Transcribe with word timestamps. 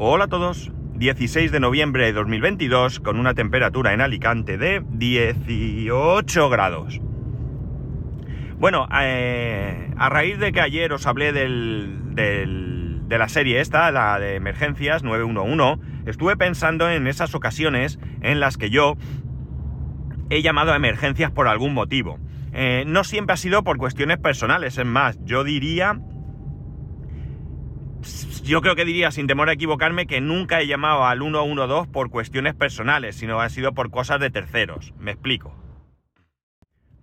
Hola 0.00 0.26
a 0.26 0.28
todos. 0.28 0.70
16 0.94 1.50
de 1.50 1.58
noviembre 1.58 2.04
de 2.04 2.12
2022 2.12 3.00
con 3.00 3.18
una 3.18 3.34
temperatura 3.34 3.92
en 3.92 4.00
Alicante 4.00 4.56
de 4.56 4.80
18 4.90 6.48
grados. 6.48 7.00
Bueno, 8.60 8.86
eh, 9.02 9.90
a 9.96 10.08
raíz 10.08 10.38
de 10.38 10.52
que 10.52 10.60
ayer 10.60 10.92
os 10.92 11.04
hablé 11.08 11.32
del, 11.32 12.14
de 12.14 13.18
la 13.18 13.28
serie 13.28 13.58
esta, 13.58 13.90
la 13.90 14.20
de 14.20 14.36
emergencias 14.36 15.02
911, 15.02 15.82
estuve 16.06 16.36
pensando 16.36 16.88
en 16.88 17.08
esas 17.08 17.34
ocasiones 17.34 17.98
en 18.22 18.38
las 18.38 18.56
que 18.56 18.70
yo 18.70 18.94
he 20.30 20.42
llamado 20.42 20.72
a 20.72 20.76
emergencias 20.76 21.32
por 21.32 21.48
algún 21.48 21.74
motivo. 21.74 22.20
Eh, 22.52 22.84
no 22.86 23.02
siempre 23.02 23.34
ha 23.34 23.36
sido 23.36 23.64
por 23.64 23.78
cuestiones 23.78 24.18
personales, 24.18 24.78
es 24.78 24.86
más, 24.86 25.18
yo 25.24 25.42
diría 25.42 25.98
yo 28.42 28.60
creo 28.62 28.76
que 28.76 28.84
diría, 28.84 29.10
sin 29.10 29.26
temor 29.26 29.48
a 29.48 29.52
equivocarme, 29.52 30.06
que 30.06 30.20
nunca 30.20 30.60
he 30.60 30.66
llamado 30.66 31.04
al 31.04 31.20
112 31.20 31.90
por 31.90 32.10
cuestiones 32.10 32.54
personales, 32.54 33.16
sino 33.16 33.40
ha 33.40 33.48
sido 33.48 33.72
por 33.72 33.90
cosas 33.90 34.20
de 34.20 34.30
terceros. 34.30 34.94
Me 34.98 35.12
explico. 35.12 35.54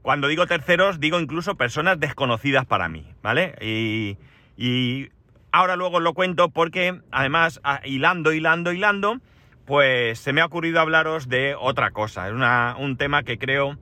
Cuando 0.02 0.27
digo 0.27 0.45
terceros, 0.45 0.99
digo 0.99 1.20
incluso 1.20 1.55
personas 1.55 1.99
desconocidas 1.99 2.66
para 2.66 2.90
mí, 2.90 3.08
¿vale? 3.21 3.55
Y, 3.62 5.09
ahora 5.52 5.76
luego 5.76 5.99
lo 5.99 6.13
cuento 6.13 6.49
porque, 6.49 7.02
además, 7.12 7.62
hilando, 7.84 8.32
hilando, 8.32 8.71
hilando, 8.71 9.20
pues 9.66 10.20
se 10.20 10.32
me 10.32 10.41
ha 10.41 10.46
ocurrido 10.46 10.80
hablaros 10.80 11.27
de 11.27 11.55
otra 11.59 11.91
cosa. 11.91 12.27
Es 12.27 12.34
un 12.77 12.98
tema 12.98 13.23
que 13.23 13.38
creo 13.38 13.77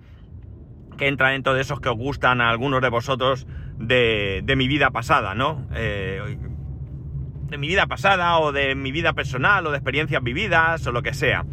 que 0.97 1.07
entra 1.07 1.29
dentro 1.29 1.53
de 1.53 1.61
esos 1.61 1.81
que 1.81 1.89
os 1.89 1.97
gustan 1.97 2.39
a 2.39 2.49
algunos 2.49 2.81
de 2.81 2.89
vosotros 2.89 3.45
de, 3.77 4.41
de 4.43 4.55
mi 4.55 4.67
vida 4.67 4.91
pasada, 4.91 5.35
¿no? 5.35 5.67
Eh, 5.73 6.37
de 7.53 7.57
mi 7.59 7.67
vida 7.67 7.85
pasada 7.85 8.39
o 8.39 8.51
de 8.51 8.73
mi 8.73 8.91
vida 8.91 9.13
personal 9.13 9.67
o 9.67 9.71
de 9.71 9.77
experiencias 9.77 10.23
vividas 10.23 10.85
o 10.87 10.91
lo 10.91 11.03
que 11.03 11.13
sea. 11.13 11.45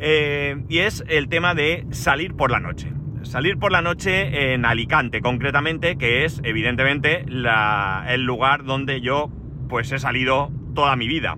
Eh, 0.00 0.64
y 0.68 0.78
es 0.78 1.04
el 1.08 1.28
tema 1.28 1.54
de 1.54 1.86
salir 1.90 2.34
por 2.34 2.50
la 2.50 2.58
noche. 2.58 2.92
Salir 3.22 3.56
por 3.56 3.70
la 3.70 3.82
noche 3.82 4.52
en 4.52 4.64
Alicante, 4.64 5.20
concretamente, 5.20 5.96
que 5.96 6.24
es 6.24 6.40
evidentemente 6.42 7.24
la- 7.28 8.04
el 8.08 8.24
lugar 8.24 8.64
donde 8.64 9.00
yo 9.00 9.30
pues 9.68 9.92
he 9.92 9.98
salido 10.00 10.50
toda 10.74 10.96
mi 10.96 11.06
vida. 11.06 11.36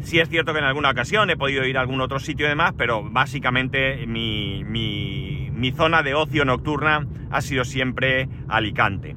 Sí 0.00 0.18
es 0.18 0.28
cierto 0.28 0.52
que 0.52 0.58
en 0.58 0.64
alguna 0.64 0.90
ocasión 0.90 1.30
he 1.30 1.36
podido 1.36 1.64
ir 1.64 1.78
a 1.78 1.82
algún 1.82 2.00
otro 2.00 2.18
sitio 2.18 2.46
y 2.46 2.48
demás, 2.48 2.72
pero 2.76 3.08
básicamente 3.08 4.06
mi, 4.08 4.64
mi- 4.64 5.50
mi 5.52 5.70
zona 5.70 6.02
de 6.02 6.14
ocio 6.14 6.44
nocturna 6.44 7.06
ha 7.30 7.40
sido 7.40 7.64
siempre 7.64 8.28
Alicante. 8.48 9.14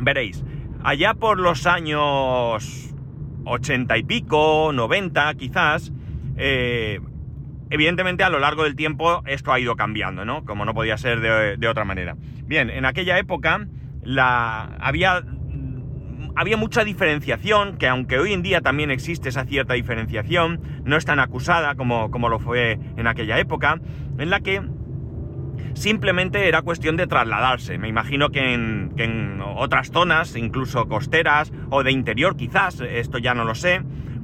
Veréis, 0.00 0.44
allá 0.82 1.14
por 1.14 1.38
los 1.38 1.66
años 1.66 2.94
80 3.44 3.98
y 3.98 4.02
pico, 4.02 4.72
90 4.72 5.34
quizás, 5.34 5.92
eh, 6.36 7.00
evidentemente 7.70 8.24
a 8.24 8.30
lo 8.30 8.38
largo 8.38 8.64
del 8.64 8.76
tiempo 8.76 9.22
esto 9.26 9.52
ha 9.52 9.60
ido 9.60 9.76
cambiando, 9.76 10.24
¿no? 10.24 10.44
Como 10.44 10.64
no 10.64 10.74
podía 10.74 10.96
ser 10.98 11.20
de, 11.58 11.68
otra 11.68 11.84
manera. 11.84 12.16
Bien, 12.44 12.70
en 12.70 12.84
aquella 12.84 13.18
época 13.18 13.66
la, 14.02 14.76
había, 14.80 15.22
había 16.34 16.56
mucha 16.56 16.84
diferenciación, 16.84 17.76
que 17.76 17.88
aunque 17.88 18.18
hoy 18.18 18.32
en 18.32 18.42
día 18.42 18.60
también 18.60 18.90
existe 18.90 19.28
esa 19.28 19.44
cierta 19.44 19.74
diferenciación, 19.74 20.60
no 20.84 20.96
es 20.96 21.04
tan 21.04 21.20
acusada 21.20 21.74
como, 21.74 22.10
como 22.10 22.28
lo 22.28 22.38
fue 22.38 22.78
en 22.96 23.06
aquella 23.06 23.38
época, 23.38 23.80
en 24.18 24.30
la 24.30 24.40
que 24.40 24.62
simplemente 25.74 26.48
era 26.48 26.62
cuestión 26.62 26.96
de 26.96 27.06
trasladarse. 27.06 27.78
Me 27.78 27.88
imagino 27.88 28.30
que 28.30 28.54
en, 28.54 29.40
otras 29.56 29.90
zonas, 29.90 30.36
incluso 30.36 30.88
costeras 30.88 31.52
o 31.70 31.82
de 31.82 31.92
interior 31.92 32.36
quizás, 32.36 32.80
esto 32.80 33.18
ya 33.18 33.34
no 33.34 33.44
lo 33.44 33.54
sé, 33.54 33.82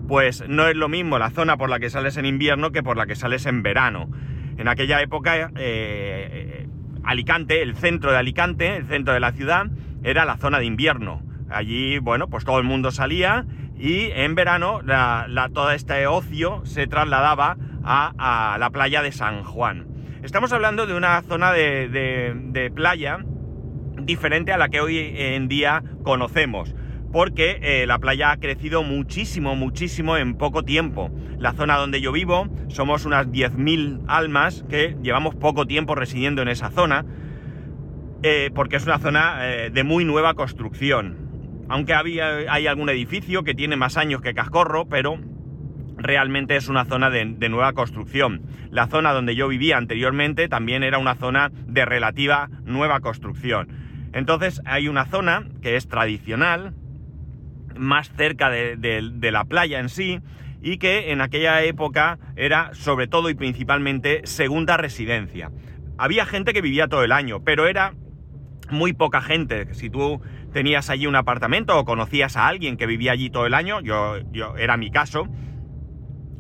pues 0.09 0.45
no 0.49 0.67
es 0.67 0.77
lo 0.77 0.89
mismo 0.89 1.19
la 1.19 1.31
zona 1.31 1.57
por 1.57 1.69
la 1.69 1.79
que 1.79 1.91
sales 1.91 2.17
en 2.17 2.27
invierno 2.27 2.71
que 2.73 2.83
por 2.83 2.97
la 2.97 3.07
que 3.07 3.17
sales 3.17 3.45
en 3.47 3.63
verano. 3.63 4.09
En 4.57 4.69
aquella 4.69 5.03
época, 5.03 5.51
eh, 5.57 6.67
Alicante, 7.05 7.63
el 7.63 7.75
centro 7.77 8.11
de 8.13 8.19
Alicante, 8.19 8.77
el 8.77 8.87
centro 8.87 9.13
de 9.15 9.21
la 9.21 9.33
ciudad, 9.33 9.67
era 10.03 10.25
la 10.25 10.37
zona 10.37 10.59
de 10.59 10.65
invierno. 10.65 11.23
Allí, 11.51 11.99
bueno, 11.99 12.29
pues 12.29 12.45
todo 12.45 12.59
el 12.59 12.65
mundo 12.65 12.91
salía 12.91 13.45
y 13.79 14.11
en 14.13 14.35
verano 14.35 14.81
la, 14.83 15.27
la- 15.29 15.49
todo 15.51 15.71
este 15.71 16.07
ocio 16.07 16.63
se 16.65 16.87
trasladaba 16.87 17.57
a 17.85 18.57
la 18.59 18.71
playa 18.71 19.03
de 19.03 19.13
San 19.13 19.45
Juan. 19.45 19.96
Estamos 20.23 20.53
hablando 20.53 20.87
de 20.87 20.95
una 20.95 21.21
zona 21.23 21.53
de, 21.53 22.73
playa 22.75 23.19
diferente 24.01 24.53
a 24.53 24.57
la 24.57 24.69
que 24.69 24.81
hoy 24.81 24.99
en 24.99 25.47
día 25.47 25.83
conocemos, 26.03 26.75
porque 27.13 27.59
eh, 27.63 27.87
la 27.87 27.99
playa 27.99 28.31
ha 28.31 28.39
crecido 28.39 28.83
muchísimo, 28.83 29.57
muchísimo 29.57 30.17
en 30.17 30.35
poco 30.35 30.63
tiempo. 30.63 31.11
La 31.39 31.53
zona 31.53 31.77
donde 31.77 32.01
yo 32.01 32.13
vivo 32.13 32.49
somos 32.69 33.05
unas 33.05 33.29
10.000 33.29 34.05
almas 34.09 34.65
que 34.71 34.97
llevamos 35.03 35.35
poco 35.35 35.67
tiempo 35.67 35.95
residiendo 35.95 36.41
en 36.43 36.49
esa 36.49 36.71
zona, 36.71 37.05
eh, 38.23 38.51
porque 38.55 38.77
es 38.77 38.85
una 38.85 38.99
zona 38.99 39.39
eh, 39.43 39.71
de 39.71 39.85
muy 39.85 40.05
nueva 40.05 40.35
construcción. 40.35 41.67
Aunque 41.69 41.93
había, 41.93 42.53
hay 42.53 42.67
algún 42.67 42.89
edificio 42.89 43.45
que 43.45 43.55
tiene 43.55 43.77
más 43.77 43.97
años 43.97 44.23
que 44.23 44.35
Cascorro, 44.35 44.89
pero 44.89 45.19
realmente 45.97 46.57
es 46.57 46.69
una 46.69 46.85
zona 46.85 47.11
de, 47.11 47.25
nueva 47.49 47.73
construcción. 47.73 48.43
La 48.71 48.87
zona 48.87 49.13
donde 49.13 49.35
yo 49.35 49.49
vivía 49.49 49.77
anteriormente 49.77 50.49
también 50.49 50.83
era 50.83 50.99
una 50.99 51.15
zona 51.15 51.51
de 51.67 51.85
relativa 51.85 52.49
nueva 52.65 53.01
construcción. 53.01 53.69
Entonces 54.13 54.63
hay 54.65 54.89
una 54.89 55.07
zona 55.07 55.45
que 55.63 55.77
es 55.77 55.89
tradicional, 55.89 56.75
más 57.77 58.11
cerca 58.17 58.49
de, 58.51 59.31
la 59.33 59.45
playa 59.45 59.81
en 59.81 59.89
sí, 59.89 60.21
y 60.63 60.79
que 60.79 61.13
en 61.13 61.21
aquella 61.21 61.63
época 61.63 62.19
era 62.35 62.75
sobre 62.75 63.07
todo 63.07 63.31
y 63.31 63.35
principalmente 63.35 64.23
segunda 64.25 64.77
residencia. 64.77 65.51
Había 65.99 66.27
gente 66.27 66.53
que 66.53 66.61
vivía 66.61 66.89
todo 66.89 67.05
el 67.05 67.13
año, 67.13 67.43
pero 67.45 67.67
era 67.67 67.95
muy 68.71 68.93
poca 68.93 69.21
gente. 69.21 69.75
Si 69.75 69.91
tú 69.91 70.21
tenías 70.53 70.91
allí 70.91 71.07
un 71.07 71.15
apartamento 71.15 71.79
o 71.79 71.85
conocías 71.85 72.37
a 72.37 72.49
alguien 72.49 72.77
que 72.77 72.87
vivía 72.87 73.13
allí 73.13 73.31
todo 73.31 73.47
el 73.47 73.55
año, 73.55 73.81
yo 73.81 74.17
era 74.57 74.77
mi 74.77 74.91
caso, 74.91 75.29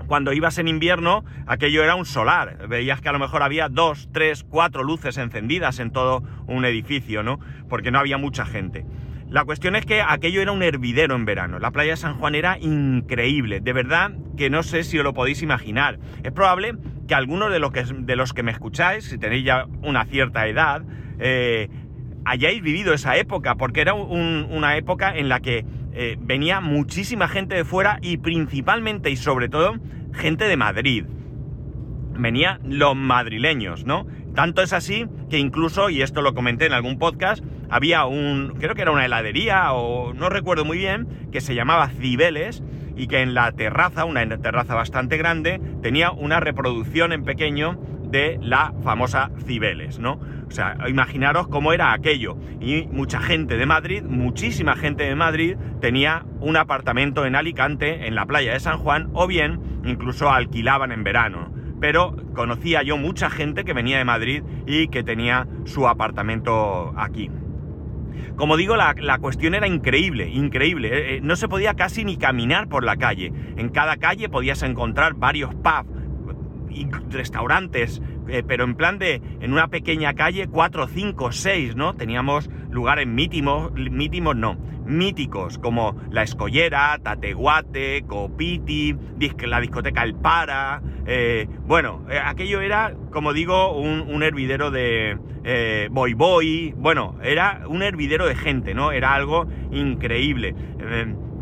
cuando 0.06 0.32
ibas 0.32 0.58
en 0.58 0.68
invierno, 0.68 1.24
aquello 1.46 1.82
era 1.82 1.94
un 1.94 2.04
solar. 2.06 2.68
Veías 2.68 3.00
que 3.00 3.08
a 3.08 3.12
lo 3.12 3.18
mejor 3.18 3.42
había 3.42 3.68
dos, 3.68 4.08
tres, 4.12 4.44
cuatro 4.44 4.82
luces 4.82 5.16
encendidas 5.18 5.78
en 5.78 5.90
todo 5.90 6.22
un 6.46 6.64
edificio, 6.64 7.22
¿no? 7.22 7.38
Porque 7.68 7.90
no 7.90 7.98
había 7.98 8.18
mucha 8.18 8.46
gente. 8.46 8.84
La 9.28 9.44
cuestión 9.44 9.74
es 9.74 9.84
que 9.84 10.02
aquello 10.02 10.40
era 10.40 10.52
un 10.52 10.62
hervidero 10.62 11.16
en 11.16 11.24
verano. 11.24 11.58
La 11.58 11.72
playa 11.72 11.90
de 11.92 11.96
San 11.96 12.14
Juan 12.14 12.36
era 12.36 12.58
increíble. 12.58 13.60
De 13.60 13.72
verdad 13.72 14.12
que 14.36 14.50
no 14.50 14.62
sé 14.62 14.84
si 14.84 14.98
os 14.98 15.04
lo 15.04 15.14
podéis 15.14 15.42
imaginar. 15.42 15.98
Es 16.22 16.30
probable 16.30 16.74
que 17.08 17.14
algunos 17.14 17.50
de 17.50 17.58
los 17.58 18.32
que, 18.32 18.42
me 18.44 18.52
escucháis, 18.52 19.04
si 19.04 19.18
tenéis 19.18 19.44
ya 19.44 19.66
una 19.82 20.04
cierta 20.04 20.46
edad, 20.46 20.82
eh, 21.18 21.68
hayáis 22.24 22.62
vivido 22.62 22.94
esa 22.94 23.16
época, 23.16 23.56
porque 23.56 23.80
era 23.80 23.94
un- 23.94 24.46
una 24.50 24.76
época 24.76 25.16
en 25.16 25.28
la 25.28 25.40
que 25.40 25.64
eh, 25.98 26.18
venía 26.20 26.60
muchísima 26.60 27.26
gente 27.26 27.54
de 27.54 27.64
fuera 27.64 27.98
y 28.02 28.18
principalmente 28.18 29.08
y 29.10 29.16
sobre 29.16 29.48
todo 29.48 29.76
gente 30.12 30.44
de 30.44 30.56
Madrid. 30.56 31.04
Venía 32.18 32.60
los 32.64 32.96
madrileños, 32.96 33.84
¿no? 33.84 34.06
Tanto 34.34 34.62
es 34.62 34.72
así 34.72 35.06
que 35.30 35.38
incluso, 35.38 35.90
y 35.90 36.02
esto 36.02 36.22
lo 36.22 36.34
comenté 36.34 36.66
en 36.66 36.72
algún 36.72 36.98
podcast, 36.98 37.44
había 37.68 38.04
un, 38.04 38.54
creo 38.58 38.74
que 38.74 38.82
era 38.82 38.90
una 38.90 39.04
heladería 39.04 39.72
o 39.72 40.14
no 40.14 40.28
recuerdo 40.28 40.64
muy 40.64 40.78
bien, 40.78 41.28
que 41.32 41.40
se 41.40 41.54
llamaba 41.54 41.88
Cibeles 41.88 42.62
y 42.96 43.08
que 43.08 43.22
en 43.22 43.34
la 43.34 43.52
terraza, 43.52 44.04
una 44.04 44.26
terraza 44.38 44.74
bastante 44.74 45.16
grande, 45.16 45.60
tenía 45.82 46.10
una 46.10 46.40
reproducción 46.40 47.12
en 47.12 47.24
pequeño 47.24 47.78
de 48.10 48.38
la 48.40 48.72
famosa 48.82 49.30
Cibeles, 49.46 49.98
¿no? 49.98 50.20
O 50.46 50.50
sea, 50.50 50.76
imaginaros 50.88 51.48
cómo 51.48 51.72
era 51.72 51.92
aquello. 51.92 52.36
Y 52.60 52.86
mucha 52.86 53.20
gente 53.20 53.56
de 53.56 53.66
Madrid, 53.66 54.02
muchísima 54.02 54.76
gente 54.76 55.04
de 55.04 55.14
Madrid, 55.14 55.56
tenía 55.80 56.24
un 56.40 56.56
apartamento 56.56 57.26
en 57.26 57.34
Alicante, 57.34 58.06
en 58.06 58.14
la 58.14 58.26
playa 58.26 58.52
de 58.52 58.60
San 58.60 58.78
Juan, 58.78 59.10
o 59.12 59.26
bien 59.26 59.60
incluso 59.84 60.30
alquilaban 60.30 60.92
en 60.92 61.04
verano. 61.04 61.52
Pero 61.80 62.16
conocía 62.34 62.82
yo 62.82 62.96
mucha 62.96 63.28
gente 63.28 63.64
que 63.64 63.72
venía 63.72 63.98
de 63.98 64.04
Madrid 64.04 64.42
y 64.66 64.88
que 64.88 65.02
tenía 65.02 65.46
su 65.64 65.86
apartamento 65.88 66.94
aquí. 66.96 67.30
Como 68.36 68.56
digo, 68.56 68.76
la, 68.76 68.94
la 68.98 69.18
cuestión 69.18 69.54
era 69.54 69.66
increíble, 69.66 70.28
increíble. 70.28 70.88
Eh, 70.88 71.16
eh, 71.16 71.20
no 71.22 71.36
se 71.36 71.48
podía 71.48 71.74
casi 71.74 72.04
ni 72.04 72.16
caminar 72.16 72.68
por 72.68 72.84
la 72.84 72.96
calle. 72.96 73.32
En 73.56 73.70
cada 73.70 73.96
calle 73.96 74.28
podías 74.28 74.62
encontrar 74.62 75.14
varios 75.14 75.54
pubs 75.54 75.95
y 76.70 76.86
restaurantes, 77.10 78.02
eh, 78.28 78.42
pero 78.46 78.64
en 78.64 78.74
plan 78.74 78.98
de, 78.98 79.22
en 79.40 79.52
una 79.52 79.68
pequeña 79.68 80.14
calle, 80.14 80.48
cuatro, 80.48 80.86
cinco, 80.88 81.32
seis, 81.32 81.76
¿no? 81.76 81.94
Teníamos 81.94 82.50
lugares 82.70 83.06
mítimos, 83.06 83.72
mítimos 83.72 84.36
no, 84.36 84.56
míticos, 84.84 85.58
como 85.58 85.96
La 86.10 86.22
Escollera, 86.22 86.98
Tateguate, 87.02 88.04
Copiti, 88.06 88.94
la 89.46 89.60
discoteca 89.60 90.02
El 90.02 90.14
Para, 90.14 90.82
eh, 91.06 91.48
bueno, 91.66 92.04
eh, 92.10 92.18
aquello 92.22 92.60
era, 92.60 92.94
como 93.10 93.32
digo, 93.32 93.76
un, 93.78 94.00
un 94.00 94.22
hervidero 94.22 94.70
de 94.70 95.18
Boy 95.90 96.14
Boy, 96.14 96.74
bueno, 96.76 97.16
era 97.22 97.62
un 97.68 97.82
hervidero 97.82 98.26
de 98.26 98.34
gente, 98.34 98.74
¿no? 98.74 98.90
Era 98.90 99.14
algo 99.14 99.46
increíble. 99.70 100.54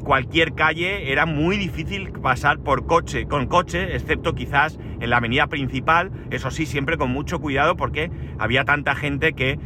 Cualquier 0.05 0.55
calle 0.55 1.11
era 1.12 1.25
muy 1.25 1.56
difícil 1.56 2.12
pasar 2.12 2.59
por 2.59 2.87
coche, 2.87 3.27
con 3.27 3.47
coche, 3.47 3.97
excepto 3.97 4.35
quizás 4.35 4.79
en 5.01 5.09
la 5.09 5.17
avenida 5.17 5.47
principal, 5.47 6.11
eso 6.31 6.51
sí, 6.51 6.67
siempre 6.67 6.99
con 6.99 7.11
mucho 7.11 7.41
cuidado 7.41 7.75
porque 7.77 8.11
había 8.39 8.67
tanta 8.67 8.95
gente 8.95 9.33
que 9.33 9.59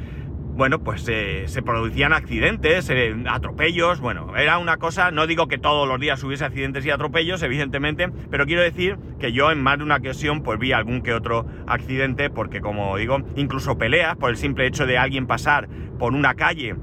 bueno, 0.59 0.81
pues 0.81 1.07
eh, 1.09 1.45
se 1.47 1.63
producían 1.63 2.13
accidentes, 2.13 2.91
eh, 2.91 3.15
atropellos, 3.29 4.01
bueno, 4.01 4.37
era 4.37 4.59
una 4.59 4.77
cosa, 4.77 5.13
no 5.13 5.29
digo 5.29 5.47
que 5.47 5.57
todos 5.57 5.87
los 5.87 6.01
días 6.01 6.23
hubiese 6.25 6.45
accidentes 6.45 6.85
y 6.85 6.91
atropellos, 6.91 7.45
evidentemente, 7.45 8.09
pero 8.29 8.45
quiero 8.45 8.63
decir 8.63 8.97
que 9.21 9.31
yo 9.31 9.53
en 9.53 9.63
más 9.63 9.79
de 9.79 9.85
una 9.85 9.97
ocasión 9.97 10.43
pues 10.43 10.59
vi 10.59 10.73
algún 10.73 11.03
que 11.03 11.15
otro 11.15 11.47
accidente, 11.69 12.29
porque 12.29 12.61
como 12.61 12.97
digo, 12.97 13.19
incluso 13.37 13.79
peleas 13.79 14.17
por 14.17 14.31
el 14.31 14.37
simple 14.37 14.67
hecho 14.67 14.85
de 14.85 14.99
alguien 14.99 15.29
pasar 15.29 15.69
por 15.97 16.13
una 16.13 16.35
calle 16.35 16.75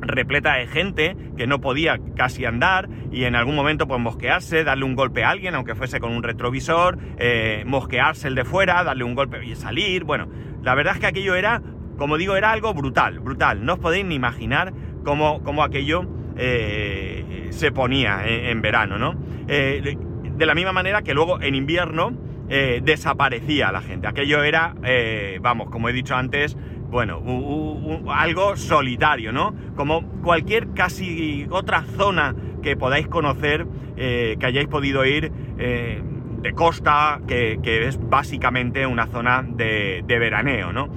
repleta 0.00 0.54
de 0.54 0.66
gente 0.66 1.16
que 1.36 1.46
no 1.46 1.60
podía 1.60 1.98
casi 2.16 2.44
andar 2.44 2.88
y 3.12 3.24
en 3.24 3.34
algún 3.34 3.54
momento 3.54 3.86
pues 3.86 4.00
mosquearse, 4.00 4.64
darle 4.64 4.84
un 4.84 4.94
golpe 4.94 5.24
a 5.24 5.30
alguien, 5.30 5.54
aunque 5.54 5.74
fuese 5.74 6.00
con 6.00 6.12
un 6.12 6.22
retrovisor, 6.22 6.98
eh, 7.18 7.64
mosquearse 7.66 8.28
el 8.28 8.34
de 8.34 8.44
fuera, 8.44 8.82
darle 8.84 9.04
un 9.04 9.14
golpe 9.14 9.44
y 9.44 9.54
salir, 9.54 10.04
bueno, 10.04 10.28
la 10.62 10.74
verdad 10.74 10.94
es 10.94 11.00
que 11.00 11.06
aquello 11.06 11.34
era 11.34 11.62
como 11.96 12.16
digo, 12.16 12.34
era 12.34 12.50
algo 12.52 12.72
brutal, 12.72 13.20
brutal. 13.20 13.62
No 13.62 13.74
os 13.74 13.78
podéis 13.78 14.06
ni 14.06 14.14
imaginar 14.14 14.72
cómo, 15.04 15.42
cómo 15.42 15.62
aquello 15.62 16.06
eh, 16.38 17.48
se 17.50 17.72
ponía 17.72 18.22
en, 18.26 18.62
verano, 18.62 18.96
¿no? 18.96 19.22
Eh, 19.48 19.98
de 20.22 20.46
la 20.46 20.54
misma 20.54 20.72
manera 20.72 21.02
que 21.02 21.12
luego 21.12 21.42
en 21.42 21.54
invierno 21.54 22.16
desaparecía 22.48 23.70
la 23.70 23.82
gente. 23.82 24.08
Aquello 24.08 24.42
era, 24.42 24.74
vamos, 25.42 25.68
como 25.68 25.90
he 25.90 25.92
dicho 25.92 26.16
antes, 26.16 26.56
bueno, 26.90 27.22
algo 28.12 28.56
solitario, 28.56 29.32
¿no? 29.32 29.54
Como 29.76 30.02
cualquier 30.22 30.72
casi 30.74 31.46
otra 31.50 31.82
zona 31.82 32.34
que 32.62 32.76
podáis 32.76 33.08
conocer, 33.08 33.66
que 33.96 34.38
hayáis 34.42 34.68
podido 34.68 35.04
ir 35.04 35.30
de 35.30 36.52
costa, 36.54 37.20
que, 37.26 37.58
es 37.64 37.98
básicamente 38.00 38.86
una 38.86 39.06
zona 39.06 39.42
de, 39.42 40.02
de 40.06 40.18
veraneo, 40.18 40.72
¿no? 40.72 40.88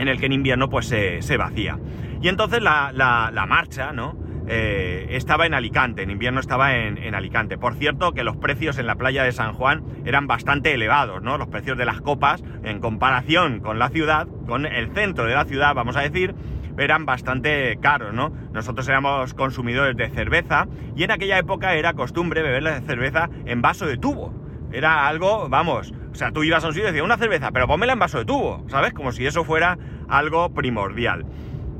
en 0.00 0.08
el 0.08 0.18
que 0.18 0.26
en 0.26 0.32
invierno 0.32 0.70
pues 0.70 0.86
se, 0.86 1.36
vacía. 1.36 1.78
Y 2.22 2.28
entonces 2.28 2.62
la, 2.62 3.46
marcha, 3.46 3.92
¿no? 3.92 4.16
Eh, 4.48 5.08
estaba 5.10 5.46
en 5.46 5.54
Alicante, 5.54 6.02
en 6.02 6.10
invierno 6.10 6.40
estaba 6.40 6.76
en, 6.76 7.14
Alicante. 7.14 7.58
Por 7.58 7.74
cierto, 7.74 8.12
que 8.12 8.24
los 8.24 8.36
precios 8.36 8.78
en 8.78 8.86
la 8.86 8.96
playa 8.96 9.22
de 9.22 9.32
San 9.32 9.52
Juan 9.52 9.82
eran 10.04 10.26
bastante 10.26 10.74
elevados, 10.74 11.22
¿no? 11.22 11.38
Los 11.38 11.48
precios 11.48 11.76
de 11.78 11.84
las 11.84 12.00
copas, 12.00 12.42
en 12.64 12.80
comparación 12.80 13.60
con 13.60 13.78
la 13.78 13.90
ciudad, 13.90 14.26
con 14.46 14.66
el 14.66 14.92
centro 14.92 15.24
de 15.24 15.34
la 15.34 15.44
ciudad, 15.44 15.74
vamos 15.74 15.96
a 15.96 16.00
decir, 16.00 16.34
eran 16.78 17.06
bastante 17.06 17.78
caros, 17.80 18.12
¿no? 18.12 18.32
Nosotros 18.52 18.88
éramos 18.88 19.34
consumidores 19.34 19.96
de 19.96 20.08
cerveza 20.08 20.66
y 20.96 21.04
en 21.04 21.10
aquella 21.10 21.38
época 21.38 21.74
era 21.74 21.94
costumbre 21.94 22.42
beber 22.42 22.62
la 22.62 22.80
cerveza 22.80 23.28
en 23.44 23.62
vaso 23.62 23.86
de 23.86 23.98
tubo. 23.98 24.34
Era 24.72 25.08
algo, 25.08 25.48
vamos, 25.48 25.92
o 26.12 26.14
sea, 26.14 26.30
tú 26.30 26.42
ibas 26.42 26.64
a 26.64 26.68
un 26.68 26.74
sitio 26.74 26.88
y 26.88 26.92
decías, 26.92 27.04
una 27.04 27.16
cerveza, 27.16 27.50
pero 27.50 27.66
pónmela 27.66 27.92
en 27.92 27.98
vaso 27.98 28.18
de 28.18 28.24
tubo, 28.24 28.64
¿sabes? 28.68 28.92
Como 28.92 29.12
si 29.12 29.26
eso 29.26 29.44
fuera 29.44 29.78
algo 30.08 30.52
primordial. 30.54 31.26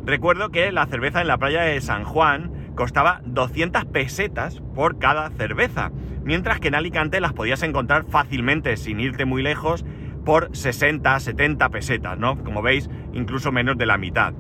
Recuerdo 0.05 0.51
que 0.51 0.73
la 0.73 0.87
cerveza 0.87 1.21
en 1.21 1.29
la 1.29 1.39
playa 1.39 1.63
de 1.63 1.81
San 1.81 2.05
Juan 2.05 2.73
costaba 2.75 3.21
200 3.27 3.85
pesetas 3.87 4.61
por 4.75 4.99
cada 4.99 5.31
cerveza, 5.31 5.91
mientras 6.25 6.61
que 6.61 6.69
en 6.69 6.75
Alicante 6.75 7.21
las 7.21 7.33
podías 7.33 7.63
encontrar 7.63 8.05
fácilmente, 8.05 8.77
sin 8.77 9.01
irte 9.01 9.25
muy 9.25 9.43
lejos, 9.43 9.85
por 10.25 10.55
60, 10.57 11.19
70 11.21 11.69
pesetas, 11.69 12.19
¿no? 12.19 12.43
Como 12.43 12.63
veis, 12.63 12.89
incluso 13.13 13.53
menos 13.53 13.77
de 13.77 13.87
la 13.87 13.99
mitad. 13.99 14.33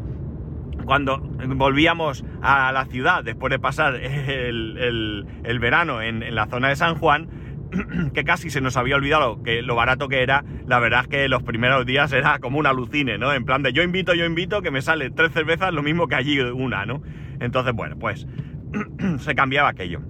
Cuando 0.85 1.19
volvíamos 1.19 2.25
a 2.43 2.73
la 2.73 2.87
ciudad, 2.87 3.23
después 3.23 3.51
de 3.51 3.59
pasar 3.59 3.97
el, 3.97 5.27
verano 5.61 6.03
en 6.03 6.35
la 6.35 6.47
zona 6.47 6.69
de 6.69 6.77
San 6.77 6.97
Juan, 6.97 7.29
que 8.15 8.25
casi 8.25 8.51
se 8.51 8.61
nos 8.61 8.77
había 8.77 8.97
olvidado 8.97 9.43
que 9.43 9.63
lo 9.63 9.75
barato 9.75 10.09
que 10.09 10.23
era, 10.23 10.45
la 10.67 10.79
verdad 10.79 11.03
es 11.03 11.09
que 11.09 11.29
los 11.29 11.43
primeros 11.43 11.87
días 11.87 12.13
era 12.13 12.39
como 12.39 12.59
un 12.59 12.67
alucine, 12.67 13.19
¿no? 13.19 13.33
En 13.33 13.45
plan 13.45 13.63
de 13.63 13.73
yo 13.73 13.83
invito, 13.83 14.15
yo 14.15 14.25
invito, 14.25 14.63
que 14.63 14.71
me 14.71 14.83
sale 14.83 15.11
tres 15.11 15.33
cervezas 15.33 15.73
lo 15.73 15.83
mismo 15.83 16.09
que 16.09 16.15
allí 16.15 16.41
una, 16.41 16.87
¿no? 16.87 17.03
Entonces, 17.41 17.73
bueno, 17.75 17.97
pues 17.99 18.27
se 19.19 19.35
cambiaba 19.35 19.69
aquello. 19.69 20.01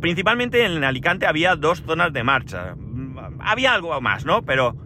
Principalmente 0.00 0.64
en 0.64 0.84
Alicante 0.84 1.26
había 1.26 1.56
dos 1.56 1.82
zonas 1.82 2.12
de 2.12 2.22
marcha. 2.24 2.74
Había 3.40 3.74
algo 3.74 4.00
más, 4.00 4.24
¿no? 4.24 4.42
Pero... 4.42 4.76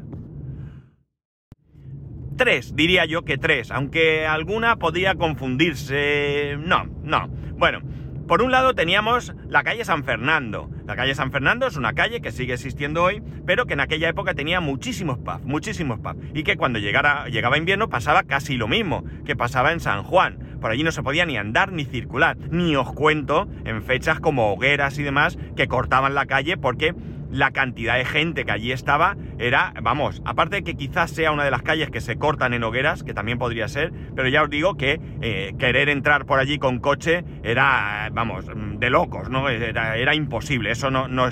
Tres, 2.37 2.77
diría 2.77 3.07
yo 3.07 3.25
que 3.25 3.39
tres, 3.39 3.71
aunque 3.71 4.27
alguna 4.27 4.77
podía 4.77 5.15
confundirse... 5.15 6.59
No, 6.59 6.85
no. 7.03 7.29
Bueno, 7.57 7.81
por 8.27 8.43
un 8.43 8.51
lado 8.51 8.75
teníamos 8.75 9.35
la 9.49 9.63
calle 9.63 9.85
San 9.85 10.03
Fernando. 10.03 10.69
La 10.85 10.97
calle 10.97 11.15
San 11.15 11.31
Fernando 11.31 11.67
es 11.67 11.77
una 11.77 11.93
calle 11.93 12.21
que 12.21 12.33
sigue 12.33 12.55
existiendo 12.55 13.05
hoy, 13.05 13.23
pero 13.47 13.67
que 13.67 13.75
en 13.75 13.81
aquella 13.81 14.09
época 14.09 14.35
tenía 14.35 14.61
muchísimos 14.61 15.19
pubs, 15.19 15.45
muchísimos 15.45 16.01
pubs. 16.01 16.17
Y 16.35 16.43
que 16.43 16.57
cuando 16.57 16.81
llegara, 16.81 17.29
llegaba 17.29 17.57
invierno 17.57 17.89
pasaba 17.89 18.25
casi 18.25 18.57
lo 18.57 18.67
mismo 18.67 19.05
que 19.25 19.37
pasaba 19.37 19.73
en 19.73 19.81
San 19.81 20.03
Juan. 20.03 20.59
Por 20.61 20.71
allí 20.71 20.83
no 20.83 20.91
se 20.91 21.03
podía 21.03 21.25
ni 21.25 21.37
andar 21.37 21.71
ni 21.71 21.85
circular. 21.85 22.37
Ni 22.51 22.75
os 22.75 22.93
cuento 22.93 23.49
en 23.65 23.83
fechas 23.83 24.19
como 24.19 24.53
hogueras 24.53 24.99
y 24.99 25.05
demás 25.05 25.39
que 25.55 25.69
cortaban 25.69 26.15
la 26.15 26.27
calle 26.27 26.57
porque 26.57 26.95
la 27.31 27.51
cantidad 27.51 27.97
de 27.97 28.05
gente 28.05 28.45
que 28.45 28.53
allí 28.53 28.73
estaba 28.73 29.17
era, 29.39 29.73
vamos, 29.83 30.23
aparte 30.25 30.57
de 30.57 30.63
que 30.63 30.75
quizás 30.75 31.11
sea 31.11 31.33
una 31.33 31.45
de 31.45 31.51
las 31.51 31.63
calles 31.63 31.91
que 31.91 32.01
se 32.01 32.17
cortan 32.17 32.55
en 32.55 32.63
hogueras, 32.65 33.03
que 33.03 33.15
también 33.15 33.39
podría 33.39 33.69
ser, 33.69 33.93
pero 34.15 34.29
ya 34.29 34.43
os 34.43 34.51
digo 34.51 34.77
que 34.77 35.01
eh, 35.21 35.55
querer 35.59 35.89
entrar 35.89 36.27
por 36.27 36.39
allí 36.39 36.59
con 36.59 36.79
coche 36.79 37.25
era, 37.43 38.09
vamos, 38.13 38.47
de 38.79 38.91
locos, 38.91 39.29
¿no? 39.31 39.49
Era, 39.49 40.15
imposible, 40.15 40.71
eso 40.71 40.91
no, 40.91 41.09
no, 41.09 41.29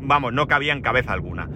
vamos, 0.00 0.32
no 0.32 0.46
cabía 0.46 0.72
en 0.72 0.82
cabeza 0.82 1.12
alguna. 1.12 1.48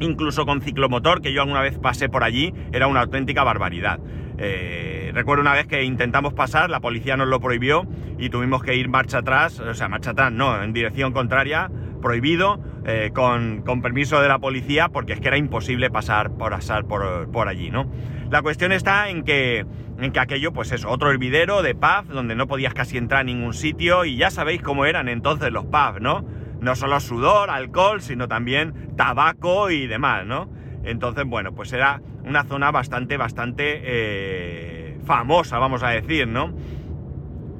Incluso 0.00 0.46
con 0.46 0.62
ciclomotor, 0.62 1.20
que 1.20 1.32
yo 1.32 1.42
alguna 1.42 1.60
vez 1.60 1.78
pasé 1.78 2.08
por 2.08 2.24
allí, 2.24 2.54
era 2.72 2.86
una 2.86 3.00
auténtica 3.00 3.44
barbaridad. 3.44 4.00
Eh, 4.38 5.10
recuerdo 5.14 5.42
una 5.42 5.52
vez 5.52 5.66
que 5.66 5.82
intentamos 5.84 6.32
pasar, 6.32 6.70
la 6.70 6.80
policía 6.80 7.16
nos 7.16 7.28
lo 7.28 7.40
prohibió 7.40 7.86
y 8.18 8.30
tuvimos 8.30 8.62
que 8.62 8.74
ir 8.74 8.88
marcha 8.88 9.18
atrás, 9.18 9.60
o 9.60 9.74
sea, 9.74 9.88
marcha 9.88 10.12
atrás, 10.12 10.32
no, 10.32 10.62
en 10.62 10.72
dirección 10.72 11.12
contraria, 11.12 11.70
prohibido, 12.00 12.58
eh, 12.90 13.12
con, 13.12 13.62
permiso 13.82 14.20
de 14.20 14.28
la 14.28 14.38
policía, 14.38 14.88
porque 14.88 15.12
es 15.12 15.20
que 15.20 15.28
era 15.28 15.36
imposible 15.36 15.90
pasar 15.90 16.32
por, 16.32 16.50
pasar 16.50 16.84
por, 16.84 17.30
por 17.30 17.48
allí, 17.48 17.70
¿no? 17.70 17.90
La 18.30 18.42
cuestión 18.42 18.72
está 18.72 19.08
en 19.08 19.22
que, 19.24 19.66
en 19.98 20.12
que 20.12 20.20
aquello, 20.20 20.52
pues 20.52 20.72
es 20.72 20.84
otro 20.84 21.10
hervidero 21.10 21.62
de 21.62 21.74
pub, 21.74 22.06
donde 22.08 22.34
no 22.34 22.46
podías 22.46 22.74
casi 22.74 22.96
entrar 22.96 23.20
a 23.20 23.24
ningún 23.24 23.54
sitio, 23.54 24.04
y 24.04 24.16
ya 24.16 24.30
sabéis 24.30 24.62
cómo 24.62 24.84
eran 24.86 25.08
entonces 25.08 25.52
los 25.52 25.64
pubs, 25.64 26.00
¿no? 26.00 26.24
No 26.60 26.74
solo 26.76 27.00
sudor, 27.00 27.50
alcohol, 27.50 28.02
sino 28.02 28.28
también 28.28 28.94
tabaco 28.96 29.70
y 29.70 29.86
demás, 29.86 30.26
¿no? 30.26 30.50
Entonces, 30.84 31.24
bueno, 31.26 31.54
pues 31.54 31.72
era 31.72 32.00
una 32.24 32.44
zona 32.44 32.70
bastante, 32.70 33.16
bastante 33.16 33.80
eh, 33.82 34.98
famosa, 35.04 35.58
vamos 35.58 35.82
a 35.82 35.90
decir, 35.90 36.28
¿no? 36.28 36.54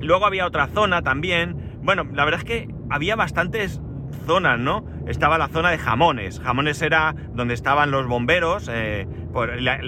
Luego 0.00 0.26
había 0.26 0.46
otra 0.46 0.66
zona 0.68 1.02
también. 1.02 1.78
Bueno, 1.82 2.06
la 2.12 2.24
verdad 2.24 2.40
es 2.40 2.44
que 2.44 2.68
había 2.88 3.16
bastantes 3.16 3.80
zonas, 4.26 4.58
¿no? 4.58 4.84
Estaba 5.06 5.38
la 5.38 5.48
zona 5.48 5.70
de 5.70 5.78
Jamones. 5.78 6.40
Jamones 6.40 6.82
era 6.82 7.14
donde 7.32 7.54
estaban 7.54 7.90
los 7.90 8.06
bomberos 8.06 8.70
eh, 8.72 9.06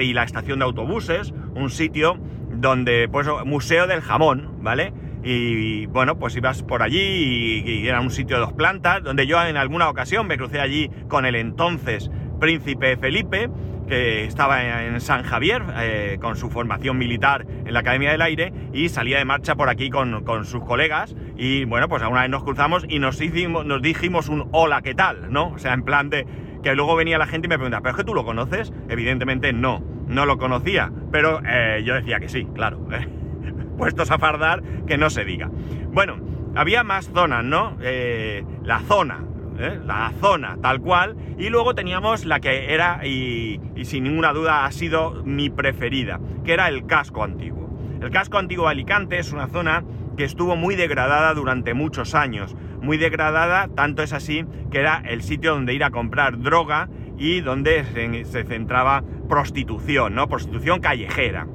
y 0.00 0.12
la 0.12 0.22
estación 0.22 0.58
de 0.58 0.64
autobuses, 0.64 1.32
un 1.54 1.70
sitio 1.70 2.18
donde, 2.52 3.08
pues, 3.08 3.26
museo 3.44 3.86
del 3.86 4.00
jamón, 4.00 4.58
¿vale? 4.60 4.92
Y, 5.24 5.86
bueno, 5.86 6.18
pues 6.18 6.34
ibas 6.36 6.62
por 6.62 6.82
allí 6.82 7.62
y, 7.64 7.86
era 7.86 8.00
un 8.00 8.10
sitio 8.10 8.36
de 8.36 8.42
dos 8.42 8.52
plantas, 8.52 9.02
donde 9.02 9.26
yo 9.26 9.42
en 9.42 9.56
alguna 9.56 9.88
ocasión 9.88 10.26
me 10.26 10.36
crucé 10.36 10.60
allí 10.60 10.90
con 11.08 11.26
el 11.26 11.36
entonces 11.36 12.10
príncipe 12.40 12.96
Felipe, 12.96 13.48
que 13.86 14.24
estaba 14.24 14.84
en 14.84 15.00
San 15.00 15.22
Javier 15.22 15.62
eh, 15.76 16.18
con 16.20 16.36
su 16.36 16.50
formación 16.50 16.98
militar 16.98 17.46
en 17.64 17.72
la 17.72 17.80
Academia 17.80 18.10
del 18.12 18.22
Aire 18.22 18.52
y 18.72 18.88
salía 18.88 19.18
de 19.18 19.24
marcha 19.24 19.54
por 19.54 19.68
aquí 19.68 19.90
con, 19.90 20.22
sus 20.44 20.64
colegas 20.64 21.14
y 21.36 21.64
bueno, 21.64 21.88
pues 21.88 22.02
alguna 22.02 22.22
vez 22.22 22.30
nos 22.30 22.44
cruzamos 22.44 22.84
y 22.88 22.98
nos, 22.98 23.20
hicimos, 23.20 23.66
nos 23.66 23.82
dijimos 23.82 24.28
un 24.28 24.48
hola, 24.52 24.82
¿qué 24.82 24.94
tal? 24.94 25.32
¿No? 25.32 25.48
O 25.50 25.58
sea, 25.58 25.74
en 25.74 25.82
plan 25.82 26.10
de 26.10 26.26
que 26.62 26.74
luego 26.74 26.96
venía 26.96 27.18
la 27.18 27.26
gente 27.26 27.46
y 27.46 27.48
me 27.48 27.56
preguntaba, 27.56 27.82
¿pero 27.82 27.92
es 27.92 27.96
que 27.96 28.04
tú 28.04 28.14
lo 28.14 28.24
conoces? 28.24 28.72
Evidentemente 28.88 29.52
no, 29.52 29.82
no 30.06 30.26
lo 30.26 30.38
conocía, 30.38 30.92
pero 31.10 31.40
eh, 31.46 31.82
yo 31.84 31.94
decía 31.94 32.20
que 32.20 32.28
sí, 32.28 32.46
claro. 32.54 32.86
Puestos 33.76 34.10
a 34.10 34.18
fardar, 34.18 34.62
que 34.86 34.96
no 34.96 35.10
se 35.10 35.24
diga. 35.24 35.50
Bueno, 35.92 36.18
había 36.54 36.84
más 36.84 37.10
zonas, 37.12 37.44
¿no? 37.44 37.76
Eh, 37.80 38.44
la 38.62 38.80
zona, 38.80 39.24
¿eh? 39.58 39.78
la 39.84 40.12
zona 40.20 40.58
tal 40.60 40.80
cual, 40.80 41.16
y 41.38 41.48
luego 41.48 41.74
teníamos 41.74 42.24
la 42.24 42.40
que 42.40 42.72
era, 42.72 43.06
y, 43.06 43.60
sin 43.84 44.04
ninguna 44.04 44.32
duda 44.32 44.64
ha 44.64 44.72
sido 44.72 45.22
mi 45.24 45.50
preferida, 45.50 46.20
que 46.44 46.52
era 46.52 46.68
el 46.68 46.86
casco 46.86 47.22
antiguo. 47.22 47.70
El 48.00 48.10
casco 48.10 48.38
antiguo 48.38 48.66
de 48.66 48.72
Alicante 48.72 49.18
es 49.18 49.32
una 49.32 49.48
zona 49.48 49.84
que 50.16 50.24
estuvo 50.24 50.56
muy 50.56 50.74
degradada 50.74 51.34
durante 51.34 51.74
muchos 51.74 52.14
años, 52.14 52.56
muy 52.80 52.98
degradada, 52.98 53.68
tanto 53.74 54.02
es 54.02 54.12
así 54.12 54.44
que 54.70 54.80
era 54.80 55.02
el 55.06 55.22
sitio 55.22 55.54
donde 55.54 55.74
ir 55.74 55.84
a 55.84 55.90
comprar 55.90 56.40
droga 56.40 56.88
y 57.16 57.40
donde 57.40 57.84
se, 58.24 58.44
centraba 58.44 59.04
prostitución, 59.28 60.14
¿no? 60.14 60.28
Prostitución 60.28 60.80
callejera 60.80 61.46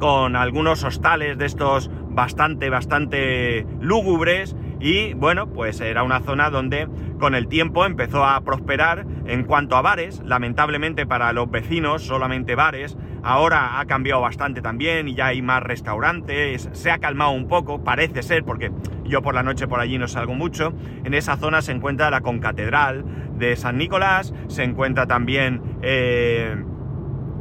con 0.00 0.34
algunos 0.34 0.82
hostales 0.82 1.38
de 1.38 1.46
estos 1.46 1.90
bastante, 2.08 2.68
bastante 2.68 3.64
lúgubres 3.80 4.56
y 4.84 5.14
bueno, 5.14 5.46
pues 5.46 5.80
era 5.80 6.02
una 6.02 6.20
zona 6.20 6.50
donde 6.50 6.86
con 7.18 7.34
el 7.34 7.48
tiempo 7.48 7.86
empezó 7.86 8.22
a 8.22 8.38
prosperar. 8.42 9.06
En 9.24 9.44
cuanto 9.44 9.76
a 9.76 9.80
bares, 9.80 10.20
lamentablemente 10.22 11.06
para 11.06 11.32
los 11.32 11.50
vecinos 11.50 12.02
solamente 12.02 12.54
bares, 12.54 12.98
ahora 13.22 13.80
ha 13.80 13.86
cambiado 13.86 14.20
bastante 14.20 14.60
también 14.60 15.08
y 15.08 15.14
ya 15.14 15.28
hay 15.28 15.40
más 15.40 15.62
restaurantes, 15.62 16.68
se 16.72 16.90
ha 16.90 16.98
calmado 16.98 17.30
un 17.30 17.48
poco, 17.48 17.82
parece 17.82 18.22
ser, 18.22 18.44
porque 18.44 18.70
yo 19.04 19.22
por 19.22 19.34
la 19.34 19.42
noche 19.42 19.66
por 19.66 19.80
allí 19.80 19.96
no 19.96 20.06
salgo 20.06 20.34
mucho, 20.34 20.74
en 21.02 21.14
esa 21.14 21.38
zona 21.38 21.62
se 21.62 21.72
encuentra 21.72 22.10
la 22.10 22.20
concatedral 22.20 23.06
de 23.38 23.56
San 23.56 23.78
Nicolás, 23.78 24.34
se 24.48 24.64
encuentra 24.64 25.06
también... 25.06 25.62
Eh, 25.80 26.62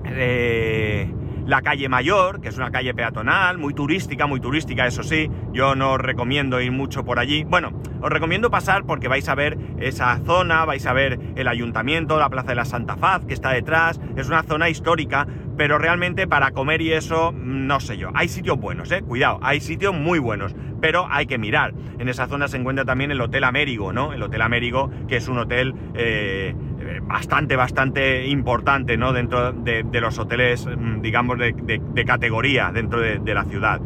eh, 0.06 1.14
la 1.46 1.62
calle 1.62 1.90
Mayor, 1.90 2.42
que 2.42 2.50
es 2.50 2.58
una 2.58 2.72
calle 2.72 2.94
peatonal, 2.94 3.58
muy 3.58 3.74
turística, 3.74 4.28
muy 4.28 4.40
turística, 4.40 4.88
eso 4.88 5.04
sí, 5.04 5.30
yo 5.52 5.76
no 5.76 5.94
os 5.94 6.00
recomiendo 6.00 6.62
ir 6.62 6.72
mucho 6.72 7.04
por 7.04 7.20
allí. 7.20 7.44
Bueno, 7.44 7.72
os 8.02 8.10
recomiendo 8.10 8.50
pasar 8.50 8.86
porque 8.86 9.08
vais 9.08 9.28
a 9.28 9.36
ver 9.36 9.58
esa 9.80 10.18
zona, 10.20 10.66
vais 10.66 10.86
a 10.86 10.94
ver 10.94 11.20
el 11.36 11.48
ayuntamiento, 11.48 12.20
la 12.20 12.30
Plaza 12.30 12.50
de 12.50 12.56
la 12.56 12.66
Santa 12.66 12.96
Faz, 12.96 13.26
que 13.26 13.34
está 13.34 13.52
detrás, 13.52 14.00
es 14.16 14.28
una 14.28 14.44
zona 14.44 14.70
histórica, 14.70 15.28
pero 15.58 15.78
realmente 15.78 16.28
para 16.28 16.52
comer 16.52 16.82
y 16.82 16.94
eso, 16.94 17.34
no 17.34 17.80
sé 17.80 17.98
yo. 17.98 18.10
Hay 18.14 18.30
sitios 18.30 18.58
buenos, 18.58 18.92
eh, 18.92 19.02
cuidado, 19.02 19.40
hay 19.42 19.60
sitios 19.60 19.94
muy 19.94 20.20
buenos, 20.20 20.56
pero 20.82 21.08
hay 21.10 21.26
que 21.26 21.38
mirar. 21.38 21.74
En 22.00 22.10
esa 22.10 22.28
zona 22.28 22.48
se 22.48 22.58
encuentra 22.58 22.86
también 22.86 23.12
el 23.12 23.22
Hotel 23.22 23.44
Américo, 23.44 23.94
¿no? 23.94 24.14
El 24.14 24.24
Hotel 24.24 24.42
Américo, 24.42 24.90
que 25.08 25.18
es 25.18 25.28
un 25.28 25.38
hotel... 25.38 25.74
Eh, 25.94 26.56
bastante, 27.02 27.56
bastante 27.56 28.28
importante, 28.28 28.98
¿no? 28.98 29.14
Dentro 29.14 29.52
de, 29.52 30.02
los 30.02 30.18
hoteles, 30.20 30.66
mm, 30.66 31.02
digamos, 31.02 31.38
de, 31.38 32.06
categoría 32.06 32.72
dentro 32.72 33.00
de, 33.00 33.34
la 33.34 33.44
ciudad. 33.46 33.82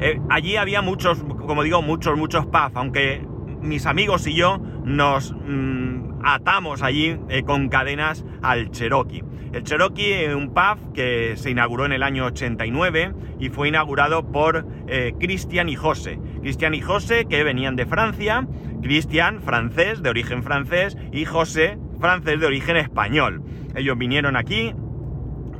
Eh, 0.00 0.20
allí 0.28 0.56
había 0.56 0.82
muchos, 0.82 1.22
como 1.22 1.62
digo, 1.62 1.82
muchos, 1.82 2.16
muchos 2.18 2.46
pubs, 2.46 2.74
aunque 2.74 3.26
mis 3.60 3.86
amigos 3.86 4.26
y 4.26 4.34
yo 4.34 4.58
nos 4.84 5.32
mm, 5.32 6.20
atamos 6.24 6.82
allí 6.82 7.18
eh, 7.28 7.42
con 7.44 7.68
cadenas 7.68 8.24
al 8.42 8.70
Cherokee. 8.70 9.24
El 9.52 9.62
Cherokee 9.62 10.24
es 10.24 10.34
un 10.34 10.52
pub 10.52 10.92
que 10.92 11.34
se 11.36 11.50
inauguró 11.50 11.86
en 11.86 11.92
el 11.92 12.02
año 12.02 12.26
89 12.26 13.14
y 13.38 13.48
fue 13.48 13.68
inaugurado 13.68 14.30
por 14.30 14.66
eh, 14.86 15.14
Cristian 15.18 15.68
y 15.68 15.76
José. 15.76 16.18
Cristian 16.40 16.74
y 16.74 16.80
José 16.80 17.26
que 17.26 17.42
venían 17.42 17.76
de 17.76 17.86
Francia 17.86 18.46
Cristian, 18.86 19.42
francés, 19.42 20.00
de 20.00 20.10
origen 20.10 20.44
francés, 20.44 20.96
y 21.10 21.24
José, 21.24 21.76
francés, 21.98 22.38
de 22.38 22.46
origen 22.46 22.76
español. 22.76 23.42
Ellos 23.74 23.98
vinieron 23.98 24.36
aquí 24.36 24.72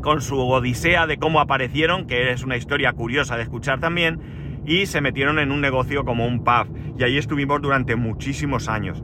con 0.01 0.21
su 0.21 0.39
odisea 0.39 1.09
de 1.09 1.17
cómo 1.17 1.41
aparecieron, 1.41 2.07
que 2.07 2.31
es 2.31 2.45
una 2.45 2.57
historia 2.57 2.93
curiosa 2.93 3.37
de 3.37 3.43
escuchar 3.43 3.81
también, 3.81 4.63
y 4.65 4.87
se 4.87 5.01
metieron 5.01 5.41
en 5.41 5.51
un 5.51 5.61
negocio 5.61 6.05
como 6.05 6.25
un 6.25 6.45
pub. 6.45 6.69
Y 6.97 7.03
ahí 7.03 7.19
estuvimos 7.19 7.61
durante 7.61 7.97
muchísimos 7.97 8.69
años. 8.69 9.03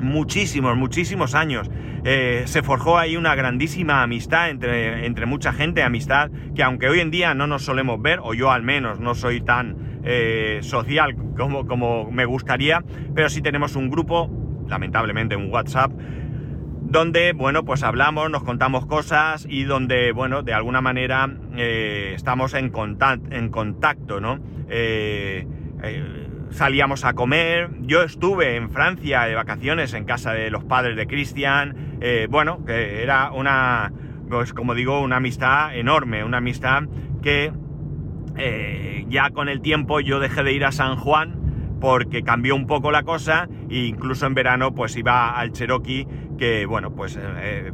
Muchísimos, 0.00 0.74
muchísimos 0.74 1.34
años. 1.34 1.70
Eh, 2.04 2.44
se 2.46 2.62
forjó 2.62 2.98
ahí 2.98 3.18
una 3.18 3.34
grandísima 3.34 4.02
amistad 4.02 4.48
entre, 4.48 5.04
entre 5.04 5.26
mucha 5.26 5.52
gente, 5.52 5.82
amistad 5.82 6.30
que 6.54 6.62
aunque 6.62 6.88
hoy 6.88 7.00
en 7.00 7.10
día 7.10 7.34
no 7.34 7.46
nos 7.46 7.64
solemos 7.64 8.00
ver, 8.00 8.18
o 8.22 8.32
yo 8.32 8.50
al 8.50 8.62
menos 8.62 8.98
no 8.98 9.14
soy 9.14 9.42
tan 9.42 9.91
eh, 10.04 10.58
social 10.62 11.14
como, 11.36 11.66
como 11.66 12.10
me 12.10 12.24
gustaría, 12.24 12.82
pero 13.14 13.28
sí 13.28 13.42
tenemos 13.42 13.76
un 13.76 13.90
grupo, 13.90 14.30
lamentablemente 14.68 15.36
un 15.36 15.52
WhatsApp, 15.52 15.92
donde, 16.82 17.32
bueno, 17.32 17.64
pues 17.64 17.82
hablamos, 17.82 18.30
nos 18.30 18.42
contamos 18.42 18.86
cosas 18.86 19.46
y 19.48 19.64
donde, 19.64 20.12
bueno, 20.12 20.42
de 20.42 20.52
alguna 20.52 20.80
manera 20.80 21.30
eh, 21.56 22.12
estamos 22.14 22.54
en, 22.54 22.72
en 23.30 23.48
contacto, 23.48 24.20
¿no? 24.20 24.40
Eh, 24.68 25.46
salíamos 26.50 27.04
a 27.04 27.14
comer, 27.14 27.70
yo 27.80 28.02
estuve 28.02 28.56
en 28.56 28.70
Francia 28.70 29.22
de 29.22 29.34
vacaciones 29.34 29.94
en 29.94 30.04
casa 30.04 30.32
de 30.32 30.50
los 30.50 30.64
padres 30.64 30.96
de 30.96 31.06
Cristian, 31.06 31.98
bueno, 32.28 32.64
que 32.64 33.02
era 33.02 33.32
una, 33.32 33.90
pues 34.28 34.52
como 34.52 34.74
digo, 34.74 35.00
una 35.00 35.16
amistad 35.16 35.74
enorme, 35.76 36.24
una 36.24 36.38
amistad 36.38 36.84
que 37.22 37.52
eh, 38.36 39.04
ya 39.08 39.30
con 39.30 39.48
el 39.48 39.60
tiempo 39.60 40.00
yo 40.00 40.20
dejé 40.20 40.42
de 40.42 40.52
ir 40.52 40.64
a 40.64 40.72
San 40.72 40.96
Juan 40.96 41.78
porque 41.80 42.22
cambió 42.22 42.54
un 42.54 42.66
poco 42.66 42.90
la 42.90 43.02
cosa 43.02 43.48
e 43.68 43.86
incluso 43.86 44.26
en 44.26 44.34
verano 44.34 44.74
pues 44.74 44.96
iba 44.96 45.36
al 45.36 45.52
Cherokee 45.52 46.06
que 46.38 46.66
bueno 46.66 46.94
pues 46.94 47.18
eh, 47.20 47.72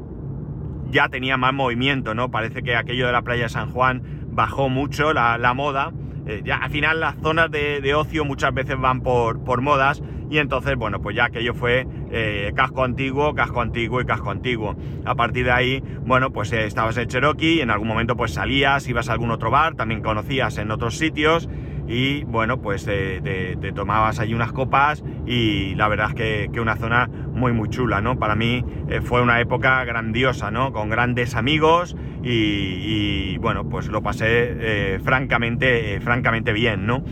ya 0.91 1.09
tenía 1.09 1.37
más 1.37 1.53
movimiento, 1.53 2.15
¿no? 2.15 2.31
Parece 2.31 2.63
que 2.63 2.77
aquello 2.77 3.07
de 3.07 3.13
la 3.13 3.23
playa 3.23 3.45
de 3.45 3.49
San 3.49 3.71
Juan 3.71 4.03
bajó 4.31 4.69
mucho 4.69 5.13
la, 5.13 5.53
moda. 5.55 5.93
Eh, 6.29 6.43
ya 6.45 6.57
al 6.57 6.71
final 6.71 7.01
las 7.01 7.17
zonas 7.17 7.51
de, 7.51 7.95
ocio 7.95 8.25
muchas 8.25 8.53
veces 8.53 8.79
van 8.79 9.01
por, 9.01 9.43
por 9.43 9.63
modas 9.63 10.03
y 10.31 10.39
entonces, 10.39 10.77
bueno, 10.77 11.01
pues 11.01 11.17
ya 11.17 11.25
aquello 11.25 11.55
fue 11.55 11.87
eh, 12.11 12.53
casco 12.55 12.85
antiguo, 12.85 13.35
casco 13.35 13.63
antiguo 13.63 14.03
y 14.03 14.05
casco 14.05 14.31
antiguo. 14.31 14.77
A 15.07 15.15
partir 15.15 15.47
de 15.47 15.53
ahí, 15.53 15.83
bueno, 16.03 16.31
pues 16.31 16.53
eh, 16.53 16.67
estabas 16.67 16.99
en 16.99 17.09
Cherokee 17.09 17.63
en 17.63 17.71
algún 17.71 17.89
momento 17.89 18.15
pues 18.15 18.33
salías, 18.33 18.87
ibas 18.89 19.09
a 19.09 19.13
algún 19.13 19.31
otro 19.31 19.51
bar, 19.51 19.75
también 19.75 20.03
conocías 20.03 20.59
en 20.59 20.71
otros 20.71 20.99
sitios 20.99 21.49
y 21.89 22.25
bueno, 22.25 22.61
pues 22.61 22.85
te, 22.85 23.57
tomabas 23.75 24.21
allí 24.21 24.35
unas 24.35 24.53
copas 24.53 25.03
y 25.27 25.75
la 25.77 25.89
verdad 25.89 26.11
es 26.11 26.51
que, 26.51 26.61
una 26.61 26.77
zona 26.77 27.09
muy 27.39 27.53
muy 27.53 27.69
chula, 27.69 28.01
¿no? 28.01 28.19
Para 28.19 28.35
mí 28.35 28.65
eh, 28.89 29.01
fue 29.01 29.23
una 29.23 29.41
época 29.41 29.85
grandiosa, 29.85 30.51
¿no? 30.51 30.73
Con 30.73 30.91
grandes 30.91 31.35
amigos 31.35 31.97
y, 32.23 32.31
y 32.31 33.39
bueno, 33.39 33.69
pues 33.69 33.89
lo 33.89 34.03
pasé 34.03 34.99
francamente, 35.03 36.01
francamente 36.01 36.53
bien, 36.53 36.87
¿no? 36.87 37.03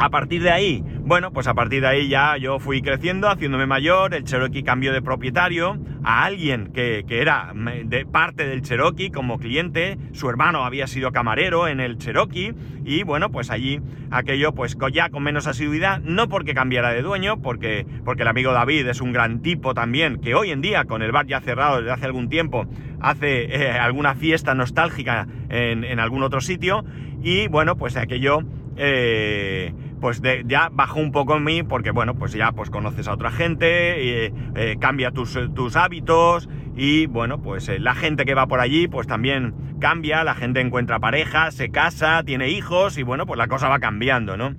A 0.00 0.10
partir 0.10 0.44
de 0.44 0.52
ahí, 0.52 0.84
bueno, 1.00 1.32
pues 1.32 1.48
a 1.48 1.54
partir 1.54 1.80
de 1.80 1.88
ahí 1.88 2.08
ya 2.08 2.36
yo 2.36 2.60
fui 2.60 2.82
creciendo, 2.82 3.28
haciéndome 3.28 3.66
mayor, 3.66 4.14
el 4.14 4.22
Cherokee 4.22 4.62
cambió 4.62 4.92
de 4.92 5.02
propietario 5.02 5.76
a 6.04 6.24
alguien 6.24 6.70
que, 6.72 7.04
era 7.08 7.52
de 7.84 8.06
parte 8.06 8.46
del 8.46 8.62
Cherokee 8.62 9.10
como 9.10 9.40
cliente, 9.40 9.98
su 10.12 10.30
hermano 10.30 10.64
había 10.64 10.86
sido 10.86 11.10
camarero 11.10 11.66
en 11.66 11.80
el 11.80 11.98
Cherokee 11.98 12.54
y 12.84 13.02
bueno, 13.02 13.32
pues 13.32 13.50
allí 13.50 13.80
aquello 14.12 14.54
pues 14.54 14.76
ya 14.92 15.10
con 15.10 15.24
menos 15.24 15.48
asiduidad, 15.48 16.00
no 16.00 16.28
porque 16.28 16.54
cambiara 16.54 16.92
de 16.92 17.02
dueño, 17.02 17.42
porque, 17.42 17.84
porque 18.04 18.22
el 18.22 18.28
amigo 18.28 18.52
David 18.52 18.86
es 18.86 19.00
un 19.00 19.12
gran 19.12 19.42
tipo 19.42 19.74
también, 19.74 20.20
que 20.20 20.36
hoy 20.36 20.52
en 20.52 20.60
día 20.60 20.84
con 20.84 21.02
el 21.02 21.10
bar 21.10 21.26
ya 21.26 21.40
cerrado 21.40 21.78
desde 21.78 21.90
hace 21.90 22.06
algún 22.06 22.28
tiempo, 22.28 22.66
hace 23.00 23.46
eh, 23.52 23.72
alguna 23.72 24.14
fiesta 24.14 24.54
nostálgica 24.54 25.26
en, 25.48 25.82
en 25.82 25.98
algún 25.98 26.22
otro 26.22 26.40
sitio. 26.40 26.84
Y 27.20 27.48
bueno, 27.48 27.76
pues 27.76 27.96
aquello... 27.96 28.44
Eh, 28.80 29.72
pues 30.00 30.22
ya 30.46 30.68
bajó 30.72 31.00
un 31.00 31.12
poco 31.12 31.36
en 31.36 31.44
mí 31.44 31.62
porque 31.62 31.90
bueno, 31.90 32.14
pues 32.14 32.32
ya 32.32 32.52
pues 32.52 32.70
conoces 32.70 33.08
a 33.08 33.12
otra 33.12 33.30
gente, 33.30 34.26
eh, 34.26 34.32
eh, 34.54 34.76
cambia 34.80 35.10
tus, 35.10 35.38
tus, 35.54 35.76
hábitos 35.76 36.48
y 36.76 37.06
bueno, 37.06 37.42
pues 37.42 37.68
eh, 37.68 37.78
la 37.78 37.94
gente 37.94 38.24
que 38.24 38.34
va 38.34 38.46
por 38.46 38.60
allí 38.60 38.88
pues 38.88 39.06
también 39.06 39.54
cambia, 39.80 40.24
la 40.24 40.34
gente 40.34 40.60
encuentra 40.60 40.98
pareja, 40.98 41.50
se 41.50 41.70
casa, 41.70 42.22
tiene 42.24 42.48
hijos 42.48 42.98
y 42.98 43.02
bueno, 43.02 43.26
pues 43.26 43.38
la 43.38 43.48
cosa 43.48 43.68
va 43.68 43.78
cambiando, 43.78 44.36
¿no? 44.36 44.54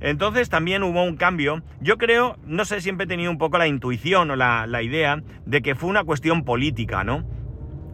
Entonces 0.00 0.50
también 0.50 0.82
hubo 0.82 1.02
un 1.02 1.16
cambio. 1.16 1.62
Yo 1.80 1.96
creo, 1.96 2.36
no 2.44 2.64
sé, 2.64 2.80
siempre 2.80 3.04
he 3.04 3.08
tenido 3.08 3.30
un 3.30 3.38
poco 3.38 3.58
la 3.58 3.66
intuición 3.66 4.30
o 4.30 4.36
la, 4.36 4.66
la 4.66 4.82
idea 4.82 5.22
de 5.46 5.62
que 5.62 5.74
fue 5.74 5.88
una 5.88 6.04
cuestión 6.04 6.44
política, 6.44 7.02
¿no? 7.02 7.24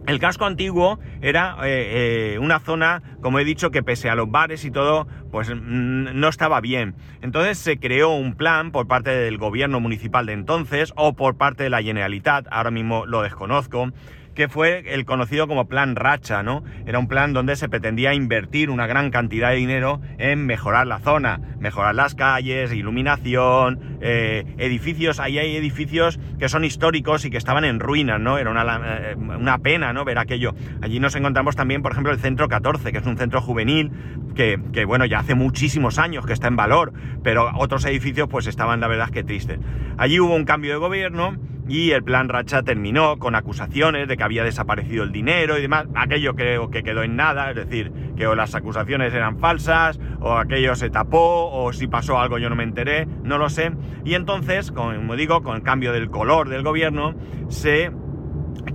El 0.05 0.19
casco 0.19 0.45
antiguo 0.45 0.99
era 1.21 1.55
eh, 1.63 2.33
eh, 2.33 2.39
una 2.39 2.59
zona, 2.59 3.01
como 3.21 3.39
he 3.39 3.45
dicho, 3.45 3.71
que 3.71 3.83
pese 3.83 4.09
a 4.09 4.15
los 4.15 4.29
bares 4.29 4.65
y 4.65 4.71
todo, 4.71 5.07
pues 5.31 5.49
no 5.55 6.27
estaba 6.27 6.59
bien. 6.59 6.95
Entonces 7.21 7.57
se 7.57 7.77
creó 7.77 8.09
un 8.09 8.35
plan 8.35 8.71
por 8.71 8.85
parte 8.85 9.11
del 9.11 9.37
gobierno 9.37 9.79
municipal 9.79 10.25
de 10.25 10.33
entonces 10.33 10.91
o 10.97 11.13
por 11.13 11.37
parte 11.37 11.63
de 11.63 11.69
la 11.69 11.81
Generalitat, 11.81 12.47
ahora 12.51 12.69
mismo 12.69 13.05
lo 13.05 13.21
desconozco, 13.21 13.91
que 14.33 14.47
fue 14.47 14.83
el 14.93 15.05
conocido 15.05 15.47
como 15.47 15.67
Plan 15.67 15.95
Racha, 15.95 16.43
¿no? 16.43 16.63
Era 16.85 16.99
un 16.99 17.07
plan 17.07 17.33
donde 17.33 17.55
se 17.55 17.69
pretendía 17.69 18.13
invertir 18.13 18.69
una 18.69 18.87
gran 18.87 19.11
cantidad 19.11 19.49
de 19.49 19.55
dinero 19.57 20.01
en 20.17 20.45
mejorar 20.45 20.87
la 20.87 20.99
zona, 20.99 21.39
mejorar 21.59 21.95
las 21.95 22.15
calles, 22.15 22.73
iluminación, 22.73 23.97
eh, 24.01 24.45
edificios, 24.57 25.19
ahí 25.19 25.37
hay 25.39 25.55
edificios 25.55 26.19
que 26.39 26.49
son 26.49 26.63
históricos 26.63 27.25
y 27.25 27.29
que 27.29 27.37
estaban 27.37 27.63
en 27.63 27.79
ruinas, 27.79 28.19
¿no? 28.19 28.37
Era 28.37 28.51
una, 28.51 28.81
eh, 28.85 29.15
una 29.15 29.59
pena, 29.59 29.93
¿no? 29.93 30.05
Ver 30.05 30.17
aquello. 30.17 30.55
Allí 30.81 30.99
nos 30.99 31.15
encontramos 31.15 31.55
también, 31.55 31.81
por 31.81 31.91
ejemplo, 31.91 32.11
el 32.11 32.19
Centro 32.19 32.47
14, 32.47 32.91
que 32.91 32.97
es 32.97 33.05
un 33.05 33.17
centro 33.17 33.41
juvenil 33.41 33.91
que, 34.35 34.59
que, 34.73 34.85
bueno, 34.85 35.05
ya 35.05 35.19
hace 35.19 35.35
muchísimos 35.35 35.99
años 35.99 36.25
que 36.25 36.33
está 36.33 36.47
en 36.47 36.55
valor, 36.55 36.93
pero 37.23 37.51
otros 37.55 37.85
edificios 37.85 38.27
pues 38.29 38.47
estaban, 38.47 38.79
la 38.79 38.87
verdad, 38.87 39.09
que 39.09 39.23
tristes. 39.23 39.59
Allí 39.97 40.19
hubo 40.19 40.35
un 40.35 40.45
cambio 40.45 40.71
de 40.71 40.77
gobierno 40.77 41.37
y 41.67 41.91
el 41.91 42.03
plan 42.03 42.29
Racha 42.29 42.63
terminó 42.63 43.17
con 43.17 43.35
acusaciones 43.35 44.07
de 44.07 44.17
que 44.17 44.23
había 44.23 44.43
desaparecido 44.43 45.03
el 45.03 45.11
dinero 45.11 45.57
y 45.57 45.61
demás. 45.61 45.87
Aquello 45.95 46.35
creo 46.35 46.69
que 46.69 46.83
quedó 46.83 47.03
en 47.03 47.15
nada, 47.15 47.49
es 47.51 47.55
decir, 47.55 47.91
que 48.17 48.27
o 48.27 48.35
las 48.35 48.53
acusaciones 48.55 49.13
eran 49.13 49.39
falsas, 49.39 49.99
o 50.19 50.33
aquello 50.33 50.75
se 50.75 50.89
tapó, 50.89 51.51
o 51.51 51.71
si 51.73 51.87
pasó 51.87 52.19
algo 52.19 52.37
yo 52.37 52.49
no 52.49 52.55
me 52.55 52.63
enteré, 52.63 53.05
no 53.23 53.37
lo 53.37 53.49
sé. 53.49 53.71
Y 54.03 54.15
entonces, 54.15 54.71
como 54.71 55.15
digo, 55.15 55.41
con 55.43 55.55
el 55.55 55.63
cambio 55.63 55.93
del 55.93 56.09
color 56.09 56.49
del 56.49 56.63
gobierno, 56.63 57.15
se 57.47 57.91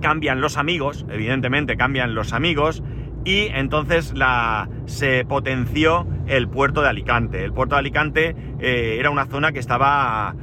cambian 0.01 0.41
los 0.41 0.57
amigos, 0.57 1.05
evidentemente 1.09 1.77
cambian 1.77 2.15
los 2.15 2.33
amigos, 2.33 2.83
y 3.25 3.47
entonces 3.53 4.13
la, 4.15 4.69
se 4.85 5.25
potenció 5.25 6.07
el 6.27 6.47
puerto 6.47 6.81
de 6.81 6.89
Alicante. 6.89 7.43
El 7.43 7.53
puerto 7.53 7.75
de 7.75 7.79
Alicante 7.79 8.35
eh, 8.59 8.97
era 8.99 9.09
una 9.09 9.25
zona 9.25 9.51
que 9.51 9.59
estaba 9.59 10.35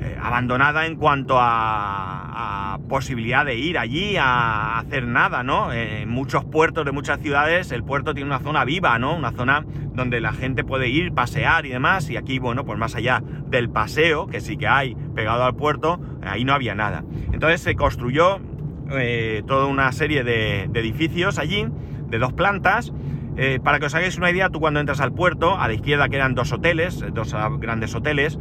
eh, 0.00 0.16
abandonada 0.20 0.86
en 0.86 0.96
cuanto 0.96 1.36
a, 1.38 2.78
posibilidad 2.88 3.44
de 3.44 3.54
ir 3.54 3.76
allí 3.76 4.16
a 4.16 4.78
hacer 4.78 5.06
nada, 5.06 5.42
¿no? 5.42 5.72
En 5.74 6.08
muchos 6.08 6.46
puertos 6.46 6.86
de 6.86 6.92
muchas 6.92 7.20
ciudades 7.20 7.70
el 7.70 7.84
puerto 7.84 8.14
tiene 8.14 8.30
una 8.30 8.38
zona 8.38 8.64
viva, 8.64 8.98
¿no? 8.98 9.14
Una 9.14 9.32
zona 9.32 9.66
donde 9.92 10.22
la 10.22 10.32
gente 10.32 10.64
puede 10.64 10.88
ir, 10.88 11.12
pasear 11.12 11.66
y 11.66 11.68
demás, 11.68 12.08
y 12.08 12.16
aquí, 12.16 12.38
bueno, 12.38 12.64
pues 12.64 12.78
más 12.78 12.94
allá 12.94 13.22
del 13.48 13.68
paseo, 13.68 14.26
que 14.26 14.40
sí 14.40 14.56
que 14.56 14.68
hay 14.68 14.94
pegado 15.14 15.44
al 15.44 15.54
puerto, 15.54 16.00
ahí 16.22 16.44
no 16.44 16.54
había 16.54 16.74
nada. 16.74 17.04
Entonces 17.30 17.60
se 17.60 17.74
construyó 17.74 18.40
eh, 18.90 19.42
toda 19.46 19.66
una 19.66 19.92
serie 19.92 20.24
de, 20.24 20.62
edificios 20.62 21.38
allí, 21.38 21.66
de 22.08 22.18
dos 22.18 22.32
plantas. 22.32 22.92
Eh, 23.36 23.60
para 23.62 23.78
que 23.78 23.86
os 23.86 23.94
hagáis 23.94 24.16
una 24.16 24.30
idea, 24.30 24.48
tú 24.48 24.60
cuando 24.60 24.80
entras 24.80 25.00
al 25.00 25.12
puerto, 25.12 25.58
a 25.58 25.68
la 25.68 25.74
izquierda 25.74 26.08
quedan 26.08 26.34
dos 26.34 26.52
hoteles, 26.52 27.04
dos 27.12 27.36
grandes 27.60 27.94
hoteles, 27.94 28.38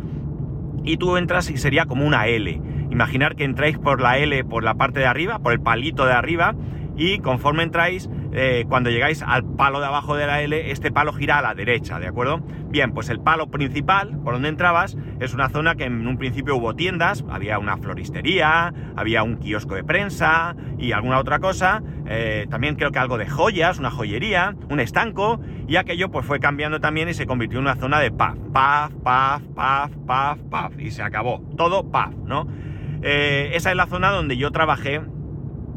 y 0.88 0.98
tú 0.98 1.17
entras 1.17 1.50
y 1.50 1.58
sería 1.58 1.86
como 1.86 2.06
una 2.06 2.27
L. 2.27 2.62
Imaginar 2.89 3.36
que 3.36 3.44
entráis 3.44 3.77
por 3.77 4.01
la 4.01 4.17
L, 4.17 4.44
por 4.46 4.63
la 4.63 4.75
parte 4.75 5.00
de 5.00 5.06
arriba, 5.06 5.39
por 5.39 5.51
el 5.51 5.60
palito 5.60 6.06
de 6.06 6.13
arriba, 6.13 6.56
y 6.98 7.20
conforme 7.20 7.63
entráis, 7.63 8.10
eh, 8.34 8.66
cuando 8.68 8.89
llegáis 8.89 9.22
al 9.22 9.46
palo 9.46 9.80
de 9.80 9.86
abajo 9.86 10.16
de 10.16 10.25
la 10.25 10.42
L, 10.42 10.72
este 10.72 10.92
palo 10.92 11.13
gira 11.13 11.38
a 11.38 11.42
la 11.42 11.54
derecha, 11.54 12.00
¿de 12.00 12.08
acuerdo? 12.08 12.42
Bien, 12.70 12.92
pues 12.92 13.10
el 13.10 13.20
palo 13.20 13.48
principal, 13.48 14.20
por 14.24 14.34
donde 14.34 14.50
entrabas, 14.50 14.98
es 15.20 15.34
una 15.34 15.50
zona 15.50 15.75
que 15.75 15.86
en 15.86 16.08
un 16.08 16.18
principio 16.18 16.56
hubo 16.56 16.75
tiendas, 16.75 17.24
había 17.30 17.60
una 17.60 17.77
floristería, 17.77 18.74
había 18.96 19.24
un 19.24 19.38
kiosco 19.38 19.75
de 19.75 19.84
prensa 19.84 20.56
y 20.77 20.92
alguna 20.92 21.20
otra 21.20 21.39
cosa, 21.39 21.84
eh, 22.08 22.48
también 22.50 22.75
creo 22.75 22.92
que 22.92 23.00
algo 23.00 23.18
de 23.18 23.27
joyas, 23.27 23.77
una 23.77 23.92
joyería, 23.92 24.56
un 24.70 24.80
estanco, 24.80 25.39
y 25.68 25.75
aquello 25.75 26.10
pues 26.10 26.25
fue 26.25 26.39
cambiando 26.39 26.80
también 26.80 27.10
y 27.10 27.13
se 27.13 27.27
convirtió 27.27 27.60
en 27.60 27.66
una 27.66 27.75
zona 27.75 28.00
de 28.00 28.12
paf, 28.12 28.38
paf, 28.51 28.92
paf, 29.04 29.44
paf, 29.56 29.92
paf, 30.08 30.39
paf, 30.50 30.80
y 30.80 30.89
se 30.89 31.04
acabó, 31.04 31.44
todo 31.56 31.92
paf, 31.92 32.13
¿no? 32.25 32.48
Eh, 33.04 33.51
esa 33.54 33.70
es 33.70 33.77
la 33.77 33.86
zona 33.86 34.10
donde 34.10 34.38
yo 34.38 34.51
trabajé 34.51 35.01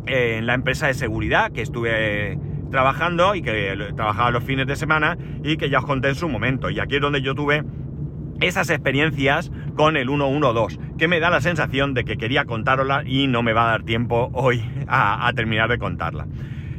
en 0.07 0.47
la 0.47 0.55
empresa 0.55 0.87
de 0.87 0.95
seguridad 0.95 1.53
que 1.53 1.63
estuve 1.63 2.39
trabajando 2.71 3.35
y 3.35 3.43
que 3.43 3.77
trabajaba 3.97 4.31
los 4.31 4.45
fines 4.45 4.67
de 4.67 4.77
semana 4.77 5.19
y 5.43 5.57
que 5.57 5.71
ya 5.71 5.79
os 5.79 5.87
conté 5.87 6.09
en 6.09 6.15
su 6.15 6.29
momento. 6.29 6.71
Y 6.71 6.81
aquí 6.81 6.97
es 6.97 7.01
donde 7.01 7.23
yo 7.23 7.35
tuve 7.35 7.65
esas 8.41 8.71
experiencias 8.71 9.51
con 9.77 9.97
el 9.97 10.09
112, 10.09 10.79
que 10.99 11.09
me 11.09 11.21
da 11.21 11.31
la 11.31 11.41
sensación 11.41 11.95
de 11.95 12.05
que 12.05 12.17
quería 12.17 12.45
contárosla 12.45 13.03
y 13.05 13.27
no 13.27 13.43
me 13.43 13.53
va 13.53 13.65
a 13.65 13.71
dar 13.73 13.83
tiempo 13.83 14.31
hoy 14.33 14.65
a, 14.89 15.27
a 15.27 15.33
terminar 15.33 15.69
de 15.69 15.79
contarla. 15.79 16.27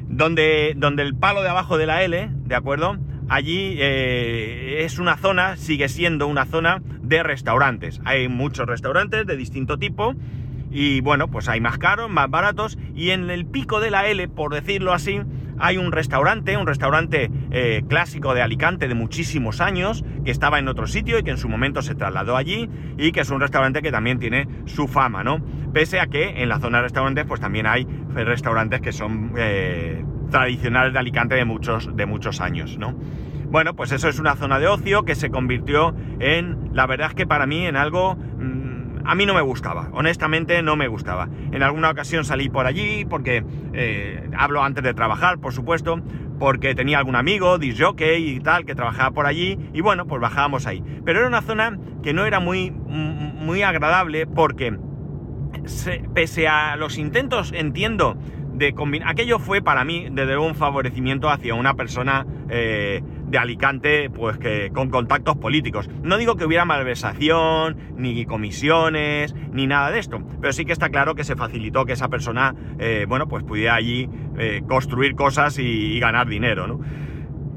Donde, 0.08 0.74
donde, 0.76 1.04
el 1.04 1.16
palo 1.16 1.42
de 1.42 1.50
abajo 1.50 1.78
de 1.78 1.86
la 1.86 2.04
L, 2.04 2.30
¿de 2.32 2.56
acuerdo? 2.56 2.98
Allí 3.30 3.78
eh, 3.80 4.84
es 4.84 5.00
una 5.00 5.16
zona, 5.16 5.56
sigue 5.56 5.88
siendo 5.88 6.28
una 6.28 6.46
zona 6.46 6.82
de 7.02 7.24
restaurantes. 7.24 8.02
Hay 8.04 8.28
muchos 8.28 8.68
restaurantes 8.68 9.26
de 9.26 9.38
distinto 9.38 9.78
tipo 9.78 10.16
y 10.72 11.02
bueno, 11.02 11.28
pues 11.28 11.50
hay 11.50 11.60
más 11.60 11.78
caros, 11.78 12.10
más 12.10 12.30
baratos 12.30 12.78
y 12.96 13.10
en 13.12 13.30
el 13.30 13.46
pico 13.46 13.80
de 13.80 13.92
la 13.92 14.08
L, 14.08 14.28
por 14.30 14.54
decirlo 14.54 14.94
así, 14.94 15.22
hay 15.60 15.78
un 15.78 15.92
restaurante, 15.92 16.58
un 16.58 16.66
restaurante 16.66 17.30
eh, 17.52 17.84
clásico 17.88 18.34
de 18.34 18.42
Alicante 18.42 18.88
de 18.88 18.96
muchísimos 18.96 19.62
años, 19.62 20.04
que 20.26 20.32
estaba 20.32 20.58
en 20.58 20.68
otro 20.68 20.88
sitio 20.88 21.20
y 21.20 21.24
que 21.24 21.32
en 21.32 21.38
su 21.38 21.50
momento 21.50 21.82
se 21.82 21.94
trasladó 21.94 22.36
allí 22.36 22.70
y 22.98 23.12
que 23.12 23.22
es 23.22 23.30
un 23.30 23.40
restaurante 23.40 23.82
que 23.82 23.92
también 23.92 24.18
tiene 24.18 24.48
su 24.66 24.88
fama, 24.88 25.24
¿no? 25.24 25.40
Pese 25.74 26.00
a 26.00 26.08
que 26.08 26.42
en 26.42 26.50
la 26.50 26.60
zona 26.60 26.80
de 26.80 26.84
restaurantes 26.86 27.26
pues 27.26 27.40
también 27.40 27.68
hay 27.68 27.86
restaurantes 28.16 28.82
que 28.82 28.92
son 28.92 29.34
eh, 29.38 30.04
tradicionales 30.32 30.94
de 30.94 31.00
Alicante 31.00 31.36
de 31.36 31.46
muchos, 31.46 31.96
de 31.96 32.06
muchos 32.06 32.42
años, 32.42 32.78
¿no? 32.80 32.96
Bueno, 33.52 33.76
pues 33.76 33.92
eso 33.92 34.08
es 34.08 34.18
una 34.18 34.36
zona 34.36 34.60
de 34.60 34.68
ocio 34.68 35.04
que 35.04 35.14
se 35.14 35.30
convirtió 35.30 35.94
en, 36.20 36.70
la 36.74 36.88
verdad 36.88 37.10
es 37.10 37.16
que 37.16 37.28
para 37.28 37.46
mí, 37.46 37.66
en 37.66 37.76
algo... 37.76 38.18
A 39.06 39.16
mí 39.16 39.26
no 39.26 39.34
me 39.34 39.42
gustaba, 39.42 39.90
honestamente 39.94 40.62
no 40.62 40.76
me 40.76 40.88
gustaba. 40.88 41.30
En 41.52 41.64
alguna 41.64 41.90
ocasión 41.90 42.26
salí 42.26 42.50
por 42.50 42.66
allí 42.66 43.06
porque 43.06 43.44
eh, 43.74 44.30
hablo 44.38 44.64
antes 44.64 44.84
de 44.84 44.94
trabajar, 44.94 45.40
por 45.40 45.54
supuesto, 45.54 46.02
porque 46.40 46.74
tenía 46.76 46.98
algún 46.98 47.16
amigo, 47.16 47.58
disjockey 47.58 48.30
y 48.30 48.40
tal, 48.40 48.66
que 48.66 48.74
trabajaba 48.74 49.12
por 49.12 49.26
allí, 49.28 49.60
y 49.74 49.82
bueno, 49.82 50.08
pues 50.08 50.22
bajábamos 50.22 50.66
ahí. 50.66 50.84
Pero 51.06 51.20
era 51.20 51.28
una 51.28 51.42
zona 51.42 51.78
que 52.02 52.14
no 52.14 52.26
era 52.26 52.40
muy, 52.40 52.72
muy 52.72 53.62
agradable 53.62 54.26
porque, 54.26 54.78
se, 55.66 56.04
pese 56.14 56.48
a 56.48 56.76
los 56.78 56.98
intentos, 56.98 57.54
entiendo, 57.56 58.18
de 58.54 58.74
combinar, 58.74 59.10
aquello 59.10 59.40
fue 59.40 59.62
para 59.62 59.84
mí, 59.84 60.08
desde 60.12 60.38
un 60.38 60.56
favorecimiento 60.56 61.30
hacia 61.30 61.54
una 61.54 61.76
persona... 61.76 62.26
Eh, 62.50 63.04
de 63.32 63.38
Alicante, 63.38 64.10
pues 64.10 64.38
que 64.38 64.72
con 64.74 64.90
contactos 64.90 65.38
políticos. 65.38 65.90
No 66.04 66.18
digo 66.18 66.36
que 66.36 66.46
hubiera 66.46 66.66
malversación, 66.66 67.78
ni 67.96 68.26
comisiones, 68.26 69.34
ni 69.52 69.68
nada 69.68 69.90
de 69.90 70.00
esto, 70.00 70.22
pero 70.42 70.52
sí 70.54 70.66
que 70.66 70.74
está 70.74 70.90
claro 70.90 71.16
que 71.16 71.24
se 71.24 71.36
facilitó 71.36 71.86
que 71.86 71.94
esa 71.94 72.10
persona, 72.10 72.54
eh, 72.78 73.06
bueno, 73.08 73.28
pues 73.28 73.44
pudiera 73.44 73.76
allí 73.76 74.10
eh, 74.38 74.62
construir 74.68 75.16
cosas 75.16 75.58
y, 75.58 76.00
ganar 76.02 76.28
dinero, 76.28 76.68
¿no? 76.68 76.82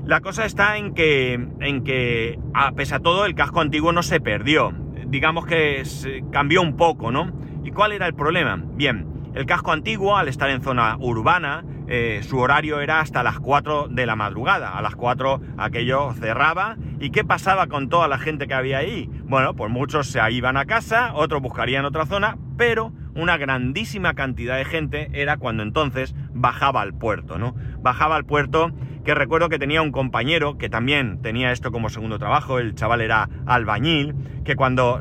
La 0.05 0.21
cosa 0.21 0.45
está 0.45 0.77
en 0.77 0.93
que, 0.93 1.33
en 1.61 1.83
que, 1.83 2.39
a 2.53 2.73
pesar 2.73 3.01
de 3.01 3.05
todo, 3.05 3.25
el 3.25 3.35
casco 3.35 3.61
antiguo 3.61 3.91
no 3.91 4.03
se 4.03 4.21
perdió. 4.21 4.73
Digamos 5.07 5.47
que 5.47 5.85
se 5.87 6.23
cambió 6.31 6.61
un 6.61 6.77
poco, 6.77 7.11
¿no? 7.11 7.33
¿Y 7.65 7.71
cuál 7.71 7.93
era 7.93 8.07
el 8.07 8.15
problema? 8.15 8.63
Bien, 8.75 9.07
el 9.35 9.47
casco 9.47 9.73
antiguo, 9.73 10.17
al 10.19 10.29
estar 10.29 10.51
en 10.51 10.61
zona 10.61 10.99
urbana, 11.01 11.65
eh, 11.87 12.21
su 12.23 12.39
horario 12.39 12.81
era 12.81 13.01
hasta 13.01 13.23
las 13.23 13.39
4 13.39 13.89
de 13.89 14.07
la 14.07 14.17
madrugada. 14.17 14.77
A 14.77 14.83
las 14.83 14.97
4 14.97 15.41
aquello 15.59 16.13
cerraba. 16.15 16.77
¿Y 17.01 17.11
qué 17.11 17.25
pasaba 17.25 17.67
con 17.67 17.89
toda 17.89 18.09
la 18.09 18.19
gente 18.19 18.47
que 18.47 18.55
había 18.55 18.79
ahí? 18.79 19.11
Bueno, 19.25 19.55
pues 19.55 19.71
muchos 19.71 20.07
se 20.07 20.21
iban 20.33 20.57
a 20.57 20.65
casa, 20.65 21.13
otros 21.15 21.43
buscarían 21.43 21.85
otra 21.85 22.07
zona, 22.07 22.39
pero 22.57 22.93
una 23.15 23.37
grandísima 23.37 24.15
cantidad 24.15 24.57
de 24.57 24.65
gente 24.65 25.11
era 25.13 25.37
cuando 25.37 25.63
entonces 25.63 26.15
bajaba 26.33 26.81
al 26.81 26.95
puerto, 26.95 27.39
¿no? 27.39 27.55
Bajaba 27.81 28.17
al 28.17 28.25
puerto, 28.25 28.73
que 29.05 29.15
recuerdo 29.15 29.49
que 29.49 29.59
tenía 29.59 29.83
un 29.83 29.93
compañero 29.93 30.57
que 30.57 30.69
también 30.69 31.21
tenía 31.21 31.53
esto 31.53 31.71
como 31.71 31.91
segundo 31.91 32.19
trabajo, 32.19 32.59
el 32.59 32.75
chaval 32.75 33.03
era 33.03 33.29
albañil, 33.47 34.15
que 34.45 34.57
cuando 34.57 35.01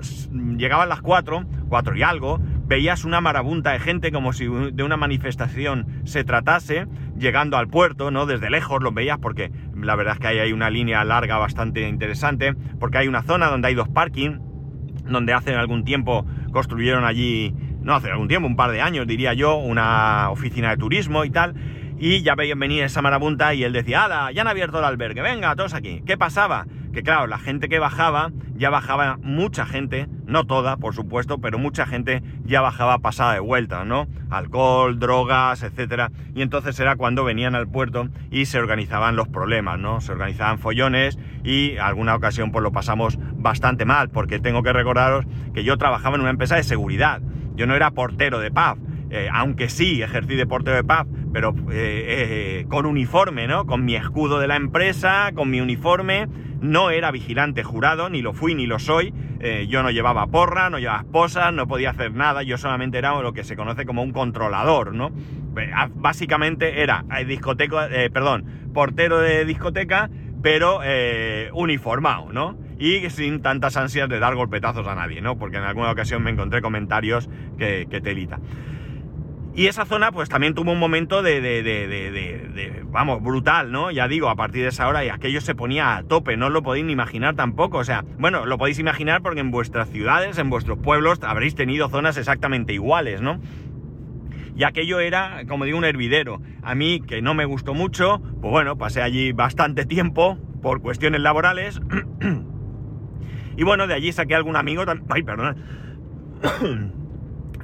llegaban 0.58 0.90
las 0.90 1.02
4, 1.02 1.46
4 1.70 1.96
y 1.96 2.04
algo, 2.04 2.40
veías 2.66 3.06
una 3.06 3.22
marabunta 3.22 3.72
de 3.72 3.80
gente 3.80 4.12
como 4.12 4.34
si 4.34 4.46
de 4.46 4.84
una 4.84 4.98
manifestación 4.98 6.02
se 6.06 6.24
tratase, 6.24 6.88
llegando 7.18 7.58
al 7.58 7.68
puerto, 7.68 8.12
¿no? 8.12 8.26
Desde 8.26 8.50
lejos 8.50 8.82
los 8.82 8.94
veías 8.94 9.20
porque 9.20 9.52
la 9.76 9.96
verdad 9.96 10.14
es 10.14 10.20
que 10.20 10.28
ahí 10.28 10.40
hay 10.40 10.54
una 10.54 10.70
línea 10.70 11.04
larga 11.04 11.38
bastante 11.38 11.88
interesante, 11.88 12.56
porque 12.80 12.98
hay 12.98 13.08
una 13.08 13.24
zona 13.24 13.48
donde 13.48 13.68
hay 13.68 13.76
dos 13.76 13.90
parking, 13.90 14.40
donde 15.06 15.34
hace 15.34 15.54
algún 15.56 15.84
tiempo 15.84 16.26
construyeron 16.52 17.06
allí, 17.06 17.54
no 17.82 17.96
hace 17.96 18.10
algún 18.10 18.28
tiempo, 18.28 18.48
un 18.48 18.56
par 18.56 18.72
de 18.72 18.82
años 18.82 19.08
diría 19.08 19.34
yo, 19.34 19.56
una 19.56 20.30
oficina 20.30 20.70
de 20.70 20.78
turismo 20.78 21.26
y 21.26 21.30
tal, 21.30 21.56
y 22.00 22.22
ya 22.22 22.36
veían 22.36 22.60
venir 22.60 22.84
esa 22.84 23.02
marabunta 23.02 23.54
y 23.54 23.64
él 23.64 23.74
decía, 23.74 24.06
¡Hala! 24.06 24.32
Ya 24.32 24.42
han 24.42 24.48
abierto 24.48 24.80
el 24.80 24.86
albergue, 24.86 25.22
venga, 25.22 25.56
todos 25.56 25.74
aquí. 25.74 26.02
¿Qué 26.06 26.18
pasaba? 26.18 26.66
Que 26.94 27.02
claro, 27.02 27.26
la 27.26 27.40
gente 27.40 27.70
que 27.70 27.80
bajaba, 27.80 28.32
ya 28.54 28.70
bajaba 28.70 29.18
mucha 29.24 29.66
gente, 29.66 30.08
no 30.28 30.46
toda, 30.46 30.78
por 30.78 30.94
supuesto, 30.94 31.40
pero 31.40 31.58
mucha 31.58 31.88
gente 31.88 32.22
ya 32.46 32.62
bajaba 32.62 33.00
pasada 33.00 33.34
de 33.34 33.40
vuelta, 33.40 33.84
¿no? 33.84 34.08
Alcohol, 34.30 35.00
drogas, 35.00 35.64
etcétera. 35.64 36.12
Y 36.36 36.44
entonces 36.44 36.80
era 36.80 36.96
cuando 36.96 37.24
venían 37.24 37.56
al 37.56 37.68
puerto 37.68 38.10
y 38.30 38.46
se 38.46 38.60
organizaban 38.60 39.16
los 39.16 39.28
problemas, 39.28 39.80
¿no? 39.80 40.02
Se 40.02 40.12
organizaban 40.12 40.60
follones 40.60 41.18
y 41.44 41.78
alguna 41.78 42.14
ocasión 42.16 42.52
pues 42.52 42.62
lo 42.62 42.72
pasamos 42.72 43.18
bastante 43.34 43.86
mal, 43.86 44.10
porque 44.12 44.40
tengo 44.40 44.62
que 44.62 44.72
recordaros 44.72 45.26
que 45.56 45.64
yo 45.64 45.78
trabajaba 45.78 46.16
en 46.16 46.22
una 46.22 46.30
empresa 46.30 46.56
de 46.58 46.64
seguridad. 46.64 47.22
Yo 47.56 47.66
no 47.66 47.76
era 47.76 47.90
portero 47.90 48.40
de 48.40 48.52
pub, 48.52 48.78
eh, 49.10 49.30
aunque 49.32 49.70
sí 49.70 50.02
ejercí 50.02 50.36
de 50.36 50.46
portero 50.46 50.76
de 50.76 50.84
pub, 50.84 51.08
pero 51.34 51.56
eh, 51.72 52.62
eh, 52.62 52.66
con 52.70 52.86
uniforme, 52.86 53.48
¿no? 53.48 53.66
Con 53.66 53.84
mi 53.84 53.96
escudo 53.96 54.40
de 54.40 54.48
la 54.48 54.56
empresa, 54.56 55.32
con 55.34 55.50
mi 55.50 55.60
uniforme. 55.60 56.28
No 56.64 56.92
era 56.92 57.12
vigilante 57.12 57.62
jurado, 57.62 58.10
ni 58.10 58.22
lo 58.22 58.34
fui 58.34 58.56
ni 58.56 58.66
lo 58.66 58.80
soy. 58.80 59.14
Eh, 59.42 59.68
yo 59.70 59.84
no 59.84 59.92
llevaba 59.92 60.28
porra, 60.28 60.70
no 60.70 60.80
llevaba 60.80 61.02
esposas, 61.02 61.54
no 61.54 61.68
podía 61.68 61.90
hacer 61.90 62.14
nada. 62.14 62.42
Yo 62.42 62.58
solamente 62.58 62.98
era 62.98 63.22
lo 63.22 63.34
que 63.34 63.44
se 63.44 63.58
conoce 63.58 63.86
como 63.86 64.02
un 64.02 64.14
controlador, 64.14 64.94
¿no? 64.94 65.12
Básicamente 65.96 66.82
era 66.82 67.04
discoteca, 67.28 67.90
perdón, 68.12 68.72
portero 68.74 69.20
de 69.20 69.44
discoteca, 69.44 70.10
pero 70.42 70.80
uniformado, 71.54 72.32
¿no? 72.32 72.58
y 72.80 73.08
sin 73.12 73.42
tantas 73.42 73.78
ansias 73.78 74.10
de 74.10 74.20
dar 74.20 74.34
golpetazos 74.36 74.88
a 74.88 74.96
nadie, 74.96 75.22
¿no? 75.22 75.38
Porque 75.38 75.58
en 75.58 75.64
alguna 75.64 75.92
ocasión 75.92 76.24
me 76.24 76.32
encontré 76.32 76.62
comentarios 76.62 77.30
que 77.58 78.02
telita. 78.04 78.40
Y 79.56 79.68
esa 79.68 79.86
zona 79.86 80.12
pues 80.12 80.30
también 80.30 80.56
tuvo 80.56 80.72
un 80.72 80.80
momento 80.80 81.22
de, 81.22 81.40
de, 81.40 81.62
de, 81.62 81.88
de, 81.88 82.84
vamos, 82.86 83.22
brutal, 83.22 83.72
¿no? 83.72 83.92
Ya 83.92 84.08
digo, 84.08 84.30
a 84.30 84.36
partir 84.36 84.64
de 84.64 84.70
esa 84.70 84.88
hora 84.88 85.06
y 85.06 85.10
aquello 85.10 85.42
se 85.42 85.54
ponía 85.54 85.96
a 85.96 86.04
tope, 86.04 86.38
no 86.38 86.50
lo 86.50 86.64
podéis 86.64 86.86
ni 86.86 86.94
imaginar 86.94 87.36
tampoco, 87.36 87.78
o 87.78 87.84
sea, 87.84 88.04
bueno, 88.18 88.48
lo 88.48 88.58
podéis 88.58 88.80
imaginar 88.80 89.22
porque 89.22 89.42
en 89.42 89.52
vuestras 89.52 89.90
ciudades, 89.90 90.40
en 90.40 90.50
vuestros 90.50 90.80
pueblos 90.80 91.20
habréis 91.22 91.54
tenido 91.54 91.88
zonas 91.90 92.18
exactamente 92.18 92.74
iguales, 92.74 93.22
¿no? 93.22 93.40
Y 94.56 94.64
aquello 94.64 95.00
era, 95.00 95.44
como 95.48 95.66
digo, 95.66 95.78
un 95.78 95.86
hervidero. 95.86 96.42
A 96.62 96.76
mí, 96.76 97.02
que 97.02 97.22
no 97.22 97.34
me 97.34 97.46
gustó 97.46 97.74
mucho, 97.74 98.22
pues 98.42 98.52
bueno, 98.52 98.78
pasé 98.78 99.02
allí 99.02 99.32
bastante 99.34 99.86
tiempo, 99.86 100.38
por 100.62 100.82
cuestiones 100.82 101.22
laborales. 101.22 101.80
y 103.58 103.64
bueno, 103.64 103.86
de 103.86 103.94
allí 103.94 104.12
saqué 104.12 104.34
algún 104.34 104.56
amigo, 104.56 104.84
ay, 105.10 105.24
perdón. 105.24 105.58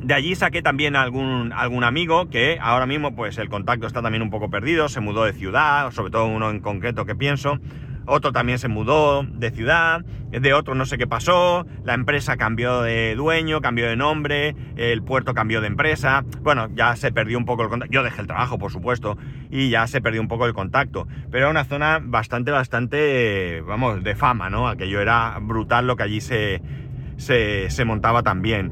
De 0.01 0.13
allí 0.13 0.33
saqué 0.35 0.62
también 0.62 0.95
algún, 0.95 1.51
algún 1.51 1.83
amigo 1.83 2.29
que 2.29 2.57
ahora 2.62 2.85
mismo 2.85 3.15
pues 3.15 3.38
el 3.38 3.49
contacto 3.49 3.85
está 3.85 4.01
también 4.01 4.21
un 4.21 4.29
poco 4.29 4.49
perdido, 4.49 4.88
se 4.88 5.01
mudó 5.01 5.25
de 5.25 5.33
ciudad, 5.33 5.91
sobre 5.91 6.12
todo 6.12 6.25
uno 6.25 6.49
en 6.49 6.62
concreto 6.62 7.05
que 7.05 7.15
pienso, 7.15 7.59
otro 8.05 8.31
también 8.31 8.59
se 8.59 8.69
mudó 8.69 9.23
de 9.23 9.51
ciudad, 9.51 10.05
de 10.31 10.53
otro 10.53 10.73
no 10.73 10.85
sé 10.85 10.97
qué 10.97 11.05
pasó, 11.05 11.67
la 11.83 11.93
empresa 11.93 12.38
cambió 12.38 12.81
de 12.81 13.13
dueño, 13.15 13.59
cambió 13.59 13.88
de 13.88 13.97
nombre, 13.97 14.55
el 14.77 15.03
puerto 15.03 15.33
cambió 15.33 15.59
de 15.59 15.67
empresa, 15.67 16.23
bueno, 16.41 16.69
ya 16.73 16.95
se 16.95 17.12
perdió 17.12 17.38
un 17.38 17.45
poco 17.45 17.63
el 17.63 17.69
contacto, 17.69 17.93
yo 17.93 18.01
dejé 18.01 18.21
el 18.21 18.27
trabajo 18.27 18.57
por 18.57 18.71
supuesto, 18.71 19.17
y 19.51 19.69
ya 19.69 19.85
se 19.85 20.01
perdió 20.01 20.21
un 20.21 20.29
poco 20.29 20.45
el 20.45 20.53
contacto, 20.53 21.07
pero 21.29 21.43
era 21.43 21.49
una 21.51 21.65
zona 21.65 21.99
bastante, 22.01 22.51
bastante, 22.51 23.62
vamos, 23.67 24.01
de 24.03 24.15
fama, 24.15 24.49
¿no? 24.49 24.69
Aquello 24.69 25.01
era 25.01 25.38
brutal 25.41 25.85
lo 25.85 25.95
que 25.95 26.03
allí 26.03 26.21
se, 26.21 26.62
se, 27.17 27.69
se 27.69 27.85
montaba 27.85 28.23
también. 28.23 28.71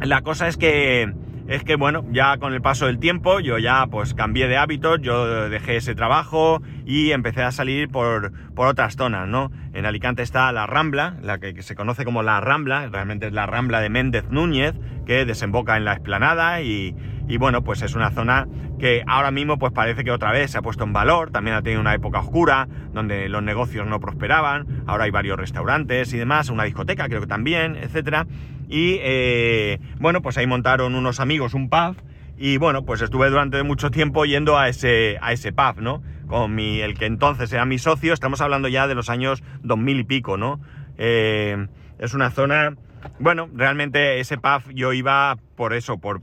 La 0.00 0.22
cosa 0.22 0.46
es 0.48 0.56
que 0.56 1.12
es 1.48 1.62
que 1.62 1.76
bueno, 1.76 2.04
ya 2.10 2.38
con 2.38 2.52
el 2.54 2.60
paso 2.60 2.86
del 2.86 2.98
tiempo 2.98 3.38
yo 3.38 3.58
ya 3.58 3.86
pues 3.86 4.14
cambié 4.14 4.48
de 4.48 4.56
hábitos, 4.56 5.00
yo 5.00 5.48
dejé 5.48 5.76
ese 5.76 5.94
trabajo 5.94 6.60
y 6.84 7.12
empecé 7.12 7.42
a 7.42 7.52
salir 7.52 7.88
por, 7.88 8.32
por 8.54 8.66
otras 8.66 8.96
zonas, 8.96 9.28
¿no? 9.28 9.52
En 9.72 9.86
Alicante 9.86 10.22
está 10.22 10.50
la 10.50 10.66
Rambla, 10.66 11.16
la 11.22 11.38
que, 11.38 11.62
se 11.62 11.76
conoce 11.76 12.04
como 12.04 12.24
la 12.24 12.40
Rambla, 12.40 12.88
realmente 12.88 13.28
es 13.28 13.32
la 13.32 13.46
Rambla 13.46 13.80
de 13.80 13.90
Méndez 13.90 14.24
Núñez, 14.28 14.74
que 15.06 15.24
desemboca 15.24 15.76
en 15.76 15.84
la 15.84 15.92
explanada 15.92 16.62
y, 16.62 16.96
y 17.28 17.36
bueno, 17.36 17.62
pues 17.62 17.82
es 17.82 17.94
una 17.94 18.10
zona 18.10 18.48
que 18.80 19.04
ahora 19.06 19.30
mismo 19.30 19.56
pues 19.58 19.72
parece 19.72 20.02
que 20.02 20.10
otra 20.10 20.32
vez 20.32 20.50
se 20.50 20.58
ha 20.58 20.62
puesto 20.62 20.84
en 20.84 20.92
valor, 20.92 21.30
también 21.30 21.56
ha 21.56 21.62
tenido 21.62 21.80
una 21.80 21.94
época 21.94 22.20
oscura, 22.20 22.68
donde 22.92 23.28
los 23.28 23.42
negocios 23.42 23.86
no 23.86 24.00
prosperaban, 24.00 24.82
ahora 24.86 25.04
hay 25.04 25.10
varios 25.10 25.38
restaurantes 25.38 26.12
y 26.12 26.18
demás, 26.18 26.50
una 26.50 26.64
discoteca 26.64 27.06
creo 27.06 27.20
que 27.20 27.26
también, 27.26 27.76
etcétera. 27.76 28.26
Y 28.68 28.98
eh, 29.00 29.78
bueno, 29.98 30.22
pues 30.22 30.38
ahí 30.38 30.46
montaron 30.46 30.94
unos 30.94 31.20
amigos 31.20 31.54
un 31.54 31.68
pub. 31.68 31.96
Y 32.38 32.58
bueno, 32.58 32.84
pues 32.84 33.00
estuve 33.00 33.30
durante 33.30 33.62
mucho 33.62 33.90
tiempo 33.90 34.26
yendo 34.26 34.58
a 34.58 34.68
ese, 34.68 35.16
a 35.22 35.32
ese 35.32 35.52
pub, 35.52 35.80
¿no? 35.80 36.02
Con 36.26 36.54
mi, 36.54 36.80
el 36.80 36.98
que 36.98 37.06
entonces 37.06 37.52
era 37.52 37.64
mi 37.64 37.78
socio, 37.78 38.12
estamos 38.12 38.40
hablando 38.40 38.68
ya 38.68 38.86
de 38.86 38.94
los 38.94 39.08
años 39.08 39.42
2000 39.62 40.00
y 40.00 40.04
pico, 40.04 40.36
¿no? 40.36 40.60
Eh, 40.98 41.66
es 41.98 42.12
una 42.12 42.30
zona, 42.30 42.76
bueno, 43.18 43.48
realmente 43.54 44.20
ese 44.20 44.36
pub 44.36 44.70
yo 44.74 44.92
iba 44.92 45.38
por 45.54 45.72
eso, 45.72 45.96
por... 45.96 46.20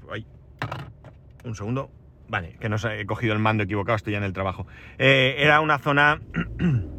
un 1.43 1.55
segundo, 1.55 1.89
vale, 2.27 2.57
que 2.59 2.69
no 2.69 2.75
he 2.75 3.05
cogido 3.07 3.33
el 3.33 3.39
mando 3.39 3.63
equivocado, 3.63 3.95
estoy 3.95 4.13
ya 4.13 4.19
en 4.19 4.25
el 4.25 4.33
trabajo. 4.33 4.67
Eh, 4.99 5.35
era 5.39 5.61
una 5.61 5.79
zona... 5.79 6.19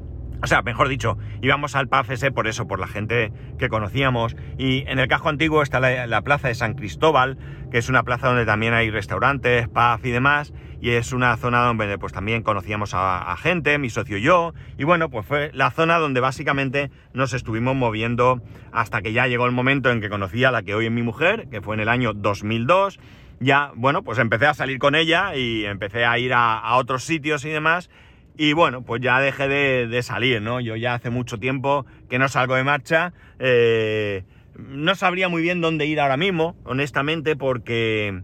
O 0.45 0.47
sea, 0.47 0.61
mejor 0.61 0.91
dicho, 0.91 1.17
íbamos 1.41 1.75
al 1.75 1.89
pub 1.89 2.05
ese 2.11 2.31
por 2.31 2.47
eso, 2.47 2.67
por 2.67 2.79
la 2.79 2.87
gente 2.87 3.33
que 3.59 3.71
conocíamos. 3.71 4.37
Y 4.59 4.85
en 4.87 4.99
el 4.99 5.09
casco 5.09 5.31
antiguo 5.31 5.63
está 5.63 5.81
la, 5.81 6.21
plaza 6.21 6.49
de 6.49 6.55
San 6.55 6.75
Cristóbal, 6.75 7.39
que 7.71 7.79
es 7.79 7.89
una 7.89 8.03
plaza 8.03 8.29
donde 8.29 8.45
también 8.45 8.75
hay 8.75 8.91
restaurantes, 8.91 9.69
pub 9.69 10.05
y 10.05 10.11
demás. 10.11 10.53
Y 10.83 10.91
es 10.91 11.15
una 11.15 11.35
zona 11.39 11.65
donde 11.65 11.97
pues 11.97 12.13
también 12.13 12.43
conocíamos 12.43 12.91
a, 12.93 13.35
gente, 13.39 13.79
mi 13.79 13.89
socio 13.89 14.19
y 14.19 14.21
yo. 14.21 14.53
Y 14.77 14.85
bueno, 14.85 15.09
pues 15.09 15.25
fue 15.25 15.51
la 15.55 15.71
zona 15.71 15.97
donde 15.97 16.21
básicamente 16.21 16.91
nos 17.15 17.33
estuvimos 17.33 17.75
moviendo 17.75 18.43
hasta 18.71 19.01
que 19.01 19.15
ya 19.15 19.27
llegó 19.27 19.47
el 19.47 19.53
momento 19.53 19.91
en 19.91 20.03
que 20.03 20.11
conocí 20.11 20.45
a 20.45 20.51
la 20.51 20.63
que 20.63 20.75
hoy 20.75 20.85
es 20.85 20.93
mi 20.93 21.03
mujer, 21.03 21.49
que 21.49 21.63
fue 21.63 21.75
en 21.75 21.81
el 21.81 21.89
año 21.89 22.13
2002 22.13 23.01
ya, 23.41 23.73
bueno, 23.75 24.03
pues 24.03 24.19
empecé 24.19 24.47
a 24.47 24.55
salir 24.55 24.79
con 24.79 24.95
ella 24.95 25.35
y 25.35 25.65
empecé 25.65 26.05
a 26.05 26.19
ir 26.19 26.33
a, 26.35 26.77
otros 26.77 27.05
sitios 27.05 27.45
y 27.45 27.51
demás. 27.51 27.91
Y 28.37 28.53
bueno, 28.53 28.83
pues 28.83 29.01
ya 29.01 29.21
dejé 29.21 29.49
de, 29.49 30.03
salir, 30.03 30.43
¿no? 30.43 30.61
Yo 30.61 30.75
ya 30.77 30.95
hace 30.95 31.11
mucho 31.11 31.39
tiempo 31.39 31.87
que 32.09 32.19
no 32.19 32.29
salgo 32.29 32.57
de 32.57 32.65
marcha. 32.65 33.13
Eh, 33.39 34.25
no 34.57 34.95
sabría 34.95 35.29
muy 35.29 35.43
bien 35.43 35.61
dónde 35.61 35.87
ir 35.87 36.01
ahora 36.01 36.17
mismo, 36.17 36.57
honestamente, 36.65 37.37
porque, 37.37 38.23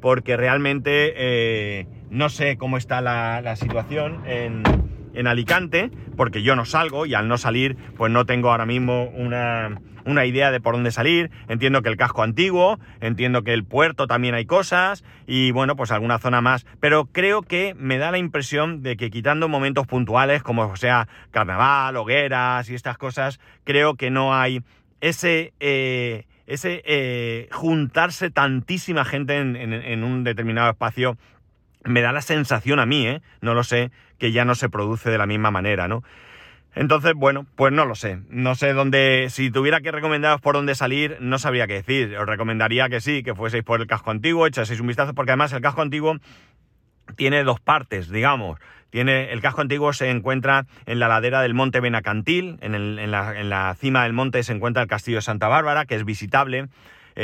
porque 0.00 0.36
realmente 0.36 1.12
eh, 1.16 1.86
no 2.10 2.30
sé 2.30 2.56
cómo 2.56 2.78
está 2.78 3.02
la, 3.02 3.54
situación 3.56 4.22
en, 4.26 4.62
en 5.14 5.26
Alicante, 5.26 5.90
porque 6.16 6.42
yo 6.42 6.56
no 6.56 6.64
salgo 6.64 7.06
y 7.06 7.14
al 7.14 7.28
no 7.28 7.38
salir, 7.38 7.76
pues 7.96 8.12
no 8.12 8.26
tengo 8.26 8.50
ahora 8.50 8.66
mismo 8.66 9.04
una, 9.04 9.80
una 10.04 10.26
idea 10.26 10.50
de 10.50 10.60
por 10.60 10.74
dónde 10.74 10.90
salir. 10.90 11.30
Entiendo 11.48 11.82
que 11.82 11.88
el 11.88 11.96
casco 11.96 12.22
antiguo, 12.22 12.78
entiendo 13.00 13.42
que 13.42 13.52
el 13.52 13.64
puerto 13.64 14.06
también 14.06 14.34
hay 14.34 14.46
cosas 14.46 15.04
y 15.26 15.50
bueno, 15.52 15.76
pues 15.76 15.90
alguna 15.90 16.18
zona 16.18 16.40
más. 16.40 16.66
Pero 16.80 17.06
creo 17.06 17.42
que 17.42 17.74
me 17.78 17.98
da 17.98 18.10
la 18.10 18.18
impresión 18.18 18.82
de 18.82 18.96
que 18.96 19.10
quitando 19.10 19.48
momentos 19.48 19.86
puntuales 19.86 20.42
como 20.42 20.76
sea 20.76 21.08
carnaval, 21.30 21.96
hogueras 21.96 22.68
y 22.70 22.74
estas 22.74 22.98
cosas, 22.98 23.40
creo 23.64 23.94
que 23.94 24.10
no 24.10 24.34
hay 24.34 24.62
ese... 25.00 25.52
Eh, 25.60 26.26
ese 26.46 26.82
eh, 26.84 27.48
juntarse 27.52 28.28
tantísima 28.28 29.04
gente 29.04 29.38
en, 29.38 29.54
en 29.54 30.02
un 30.02 30.24
determinado 30.24 30.68
espacio 30.68 31.16
me 31.84 32.02
da 32.02 32.12
la 32.12 32.22
sensación 32.22 32.78
a 32.78 32.86
mí, 32.86 33.06
¿eh? 33.06 33.22
no 33.40 33.54
lo 33.54 33.64
sé, 33.64 33.90
que 34.18 34.32
ya 34.32 34.44
no 34.44 34.54
se 34.54 34.68
produce 34.68 35.10
de 35.10 35.18
la 35.18 35.26
misma 35.26 35.50
manera, 35.50 35.88
¿no? 35.88 36.02
Entonces, 36.74 37.14
bueno, 37.16 37.46
pues 37.56 37.72
no 37.72 37.84
lo 37.84 37.96
sé. 37.96 38.20
No 38.28 38.54
sé 38.54 38.72
dónde, 38.72 39.26
si 39.30 39.50
tuviera 39.50 39.80
que 39.80 39.90
recomendaros 39.90 40.40
por 40.40 40.54
dónde 40.54 40.76
salir, 40.76 41.16
no 41.20 41.38
sabría 41.38 41.66
qué 41.66 41.74
decir. 41.74 42.16
Os 42.16 42.26
recomendaría 42.26 42.88
que 42.88 43.00
sí, 43.00 43.22
que 43.24 43.34
fueseis 43.34 43.64
por 43.64 43.80
el 43.80 43.88
casco 43.88 44.12
antiguo, 44.12 44.46
echaseis 44.46 44.80
un 44.80 44.86
vistazo, 44.86 45.14
porque 45.14 45.32
además 45.32 45.52
el 45.52 45.62
casco 45.62 45.82
antiguo 45.82 46.16
tiene 47.16 47.42
dos 47.42 47.58
partes, 47.60 48.08
digamos. 48.08 48.60
Tiene, 48.90 49.32
el 49.32 49.40
casco 49.40 49.60
antiguo 49.62 49.92
se 49.92 50.10
encuentra 50.10 50.66
en 50.86 51.00
la 51.00 51.08
ladera 51.08 51.42
del 51.42 51.54
monte 51.54 51.80
Benacantil, 51.80 52.58
en, 52.60 52.74
en, 52.74 53.10
la, 53.10 53.38
en 53.38 53.50
la 53.50 53.74
cima 53.74 54.04
del 54.04 54.12
monte 54.12 54.42
se 54.42 54.52
encuentra 54.52 54.82
el 54.82 54.88
castillo 54.88 55.18
de 55.18 55.22
Santa 55.22 55.48
Bárbara, 55.48 55.86
que 55.86 55.96
es 55.96 56.04
visitable 56.04 56.68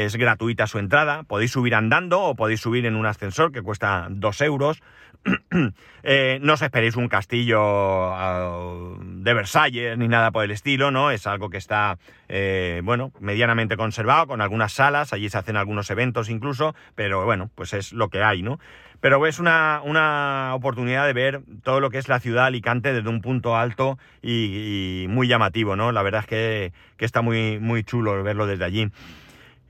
es 0.04 0.16
gratuita 0.16 0.66
su 0.66 0.78
entrada, 0.78 1.22
podéis 1.22 1.52
subir 1.52 1.74
andando 1.74 2.20
o 2.20 2.34
podéis 2.34 2.60
subir 2.60 2.84
en 2.84 2.96
un 2.96 3.06
ascensor 3.06 3.50
que 3.50 3.62
cuesta 3.62 4.08
2 4.10 4.40
euros. 4.42 4.82
Eh, 6.08 6.38
no 6.40 6.52
os 6.52 6.62
esperéis 6.62 6.94
un 6.94 7.08
castillo 7.08 7.58
ah, 7.60 8.94
de 9.00 9.34
Versalles 9.34 9.98
ni 9.98 10.06
nada 10.06 10.30
por 10.30 10.44
el 10.44 10.52
estilo, 10.52 10.92
¿no? 10.92 11.10
Es 11.10 11.26
algo 11.26 11.50
que 11.50 11.56
está, 11.56 11.98
eh, 12.28 12.80
bueno, 12.84 13.10
medianamente 13.18 13.76
conservado, 13.76 14.28
con 14.28 14.40
algunas 14.40 14.72
salas, 14.72 15.12
allí 15.12 15.28
se 15.28 15.38
hacen 15.38 15.56
algunos 15.56 15.90
eventos 15.90 16.30
incluso, 16.30 16.76
pero 16.94 17.24
bueno, 17.24 17.50
pues 17.56 17.72
es 17.72 17.92
lo 17.92 18.08
que 18.08 18.22
hay, 18.22 18.42
¿no? 18.42 18.60
Pero 19.00 19.26
es 19.26 19.40
una, 19.40 19.80
una 19.82 20.52
oportunidad 20.54 21.06
de 21.06 21.12
ver 21.12 21.40
todo 21.64 21.80
lo 21.80 21.90
que 21.90 21.98
es 21.98 22.08
la 22.08 22.20
ciudad 22.20 22.42
de 22.42 22.48
Alicante 22.48 22.92
desde 22.92 23.08
un 23.08 23.20
punto 23.20 23.56
alto 23.56 23.98
y, 24.22 25.06
muy 25.08 25.26
llamativo, 25.26 25.74
¿no? 25.74 25.90
La 25.90 26.02
verdad 26.02 26.20
es 26.20 26.26
que, 26.28 26.72
que 26.96 27.04
está 27.04 27.20
muy, 27.20 27.58
muy 27.58 27.82
chulo 27.82 28.22
verlo 28.22 28.46
desde 28.46 28.64
allí. 28.64 28.92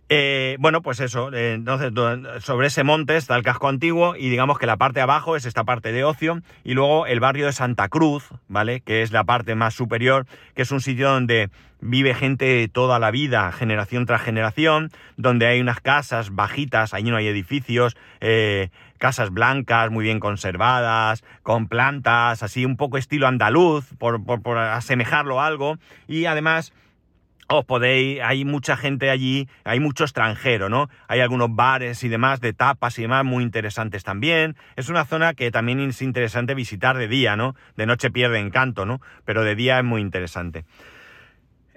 Eh, 0.09 0.57
bueno, 0.61 0.83
pues 0.83 1.01
eso, 1.01 1.33
eh, 1.33 1.55
entonces 1.55 1.93
sobre 2.45 2.69
ese 2.69 2.85
monte 2.85 3.17
está 3.17 3.35
el 3.35 3.43
casco 3.43 3.69
antiguo 3.69 4.15
y 4.15 4.29
digamos 4.29 4.57
que 4.57 4.67
la 4.67 4.77
parte 4.77 5.01
de 5.01 5.03
abajo 5.03 5.35
es 5.35 5.47
esta 5.47 5.65
parte 5.65 5.91
de 5.91 6.05
ocio 6.05 6.43
y 6.63 6.75
luego 6.75 7.07
el 7.07 7.19
barrio 7.19 7.47
de 7.47 7.53
Santa 7.53 7.89
Cruz, 7.89 8.31
¿vale? 8.47 8.83
Que 8.83 9.03
es 9.03 9.11
la 9.11 9.25
parte 9.25 9.57
más 9.57 9.75
superior, 9.75 10.27
que 10.55 10.63
es 10.63 10.71
un 10.71 10.81
sitio 10.81 11.11
donde 11.11 11.51
vive 11.81 12.15
gente 12.15 12.69
toda 12.69 13.01
la 13.01 13.11
vida, 13.11 13.51
generación 13.51 14.07
tras 14.07 14.23
generación, 14.23 14.91
donde 15.17 15.47
hay 15.47 15.61
unas 15.61 15.81
casas 15.81 16.33
bajitas, 16.33 16.95
allí 16.95 17.11
no 17.11 17.17
hay 17.17 17.27
edificios, 17.27 17.97
eh, 18.21 18.71
casas 18.99 19.31
blancas, 19.31 19.91
muy 19.91 20.05
bien 20.05 20.21
conservadas, 20.21 21.25
con 21.43 21.67
plantas, 21.67 22.45
así 22.45 22.65
un 22.65 22.77
poco 22.77 22.97
estilo 22.97 23.27
andaluz, 23.27 23.87
por, 23.99 24.25
por, 24.25 24.41
por 24.41 24.57
asemejarlo 24.57 25.41
a 25.41 25.47
algo, 25.47 25.79
y 26.07 26.27
además 26.27 26.73
os 27.49 27.65
podéis, 27.65 28.21
hay 28.23 28.45
mucha 28.45 28.77
gente 28.77 29.11
allí, 29.11 29.49
hay 29.65 29.81
mucho 29.81 30.05
extranjero, 30.05 30.69
¿no? 30.69 30.89
Hay 31.09 31.21
algunos 31.21 31.55
bares 31.55 32.03
y 32.03 32.09
demás 32.09 32.41
de 32.41 32.53
tapas 32.53 32.99
y 32.99 33.03
demás 33.03 33.25
muy 33.25 33.45
interesantes 33.45 34.05
también. 34.05 34.57
Es 34.77 34.89
una 34.89 35.05
zona 35.05 35.35
que 35.35 35.51
también 35.51 35.81
es 35.81 36.03
interesante 36.03 36.55
visitar 36.55 36.97
de 36.97 37.09
día, 37.09 37.37
¿no? 37.37 37.55
De 37.77 37.87
noche 37.87 38.11
pierde 38.11 38.39
encanto, 38.39 38.85
¿no? 38.87 39.01
Pero 39.25 39.45
de 39.45 39.55
día 39.55 39.79
es 39.79 39.85
muy 39.85 40.01
interesante. 40.01 40.65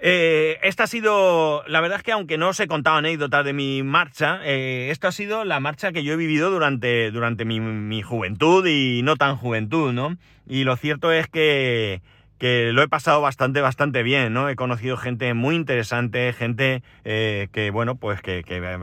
Eh, 0.02 0.58
esta 0.62 0.84
ha 0.84 0.86
sido, 0.86 1.62
la 1.66 1.82
verdad 1.82 1.98
es 1.98 2.02
que 2.02 2.12
aunque 2.12 2.38
no 2.38 2.48
os 2.48 2.60
he 2.60 2.66
contado 2.66 2.96
anécdotas 2.96 3.44
de 3.44 3.52
mi 3.52 3.82
marcha, 3.82 4.40
eh, 4.44 4.88
esta 4.90 5.08
ha 5.08 5.12
sido 5.12 5.44
la 5.44 5.60
marcha 5.60 5.92
que 5.92 6.02
yo 6.02 6.14
he 6.14 6.16
vivido 6.16 6.50
durante, 6.50 7.10
durante 7.10 7.44
mi, 7.44 7.60
mi 7.60 8.00
juventud 8.00 8.66
y 8.66 9.02
no 9.02 9.16
tan 9.16 9.36
juventud, 9.36 9.92
¿no? 9.92 10.16
Y 10.48 10.64
lo 10.64 10.76
cierto 10.76 11.12
es 11.12 11.28
que 11.28 12.00
que 12.40 12.72
lo 12.72 12.82
he 12.82 12.88
pasado 12.88 13.20
bastante, 13.20 13.60
bastante 13.60 14.02
bien, 14.02 14.32
¿no? 14.32 14.48
He 14.48 14.56
conocido 14.56 14.96
gente 14.96 15.34
muy 15.34 15.54
interesante, 15.54 16.32
gente 16.32 16.82
eh, 17.04 17.48
que, 17.52 17.70
bueno, 17.70 17.96
pues 17.96 18.22
que, 18.22 18.42
eh, 18.48 18.78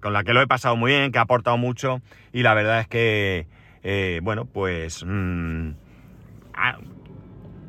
con 0.00 0.12
la 0.12 0.22
que 0.22 0.32
lo 0.32 0.40
he 0.40 0.46
pasado 0.46 0.76
muy 0.76 0.92
bien, 0.92 1.10
que 1.10 1.18
ha 1.18 1.22
aportado 1.22 1.58
mucho 1.58 2.00
y 2.32 2.42
la 2.42 2.54
verdad 2.54 2.80
es 2.80 2.86
que, 2.86 3.48
eh, 3.82 4.20
bueno, 4.22 4.44
pues 4.44 5.04
mm, 5.04 5.70
ah, 6.54 6.78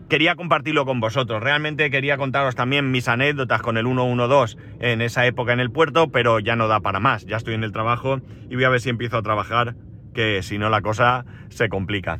quería 0.09 0.35
compartirlo 0.35 0.85
con 0.85 0.99
vosotros. 0.99 1.41
Realmente 1.41 1.89
quería 1.89 2.17
contaros 2.17 2.53
también 2.53 2.91
mis 2.91 3.07
anécdotas 3.07 3.63
con 3.63 3.77
el 3.77 3.85
112 3.85 4.57
en 4.79 5.01
esa 5.01 5.25
época 5.25 5.53
en 5.53 5.59
el 5.59 5.71
puerto, 5.71 6.09
pero 6.09 6.39
ya 6.39 6.55
no 6.55 6.67
da 6.67 6.81
para 6.81 6.99
más. 6.99 7.25
Ya 7.25 7.37
estoy 7.37 7.55
en 7.55 7.63
el 7.63 7.71
trabajo 7.71 8.21
y 8.47 8.55
voy 8.55 8.65
a 8.65 8.69
ver 8.69 8.79
si 8.79 8.89
empiezo 8.89 9.17
a 9.17 9.23
trabajar, 9.23 9.73
que 10.13 10.43
si 10.43 10.59
no 10.59 10.69
la 10.69 10.81
cosa 10.81 11.25
se 11.49 11.67
complica. 11.67 12.19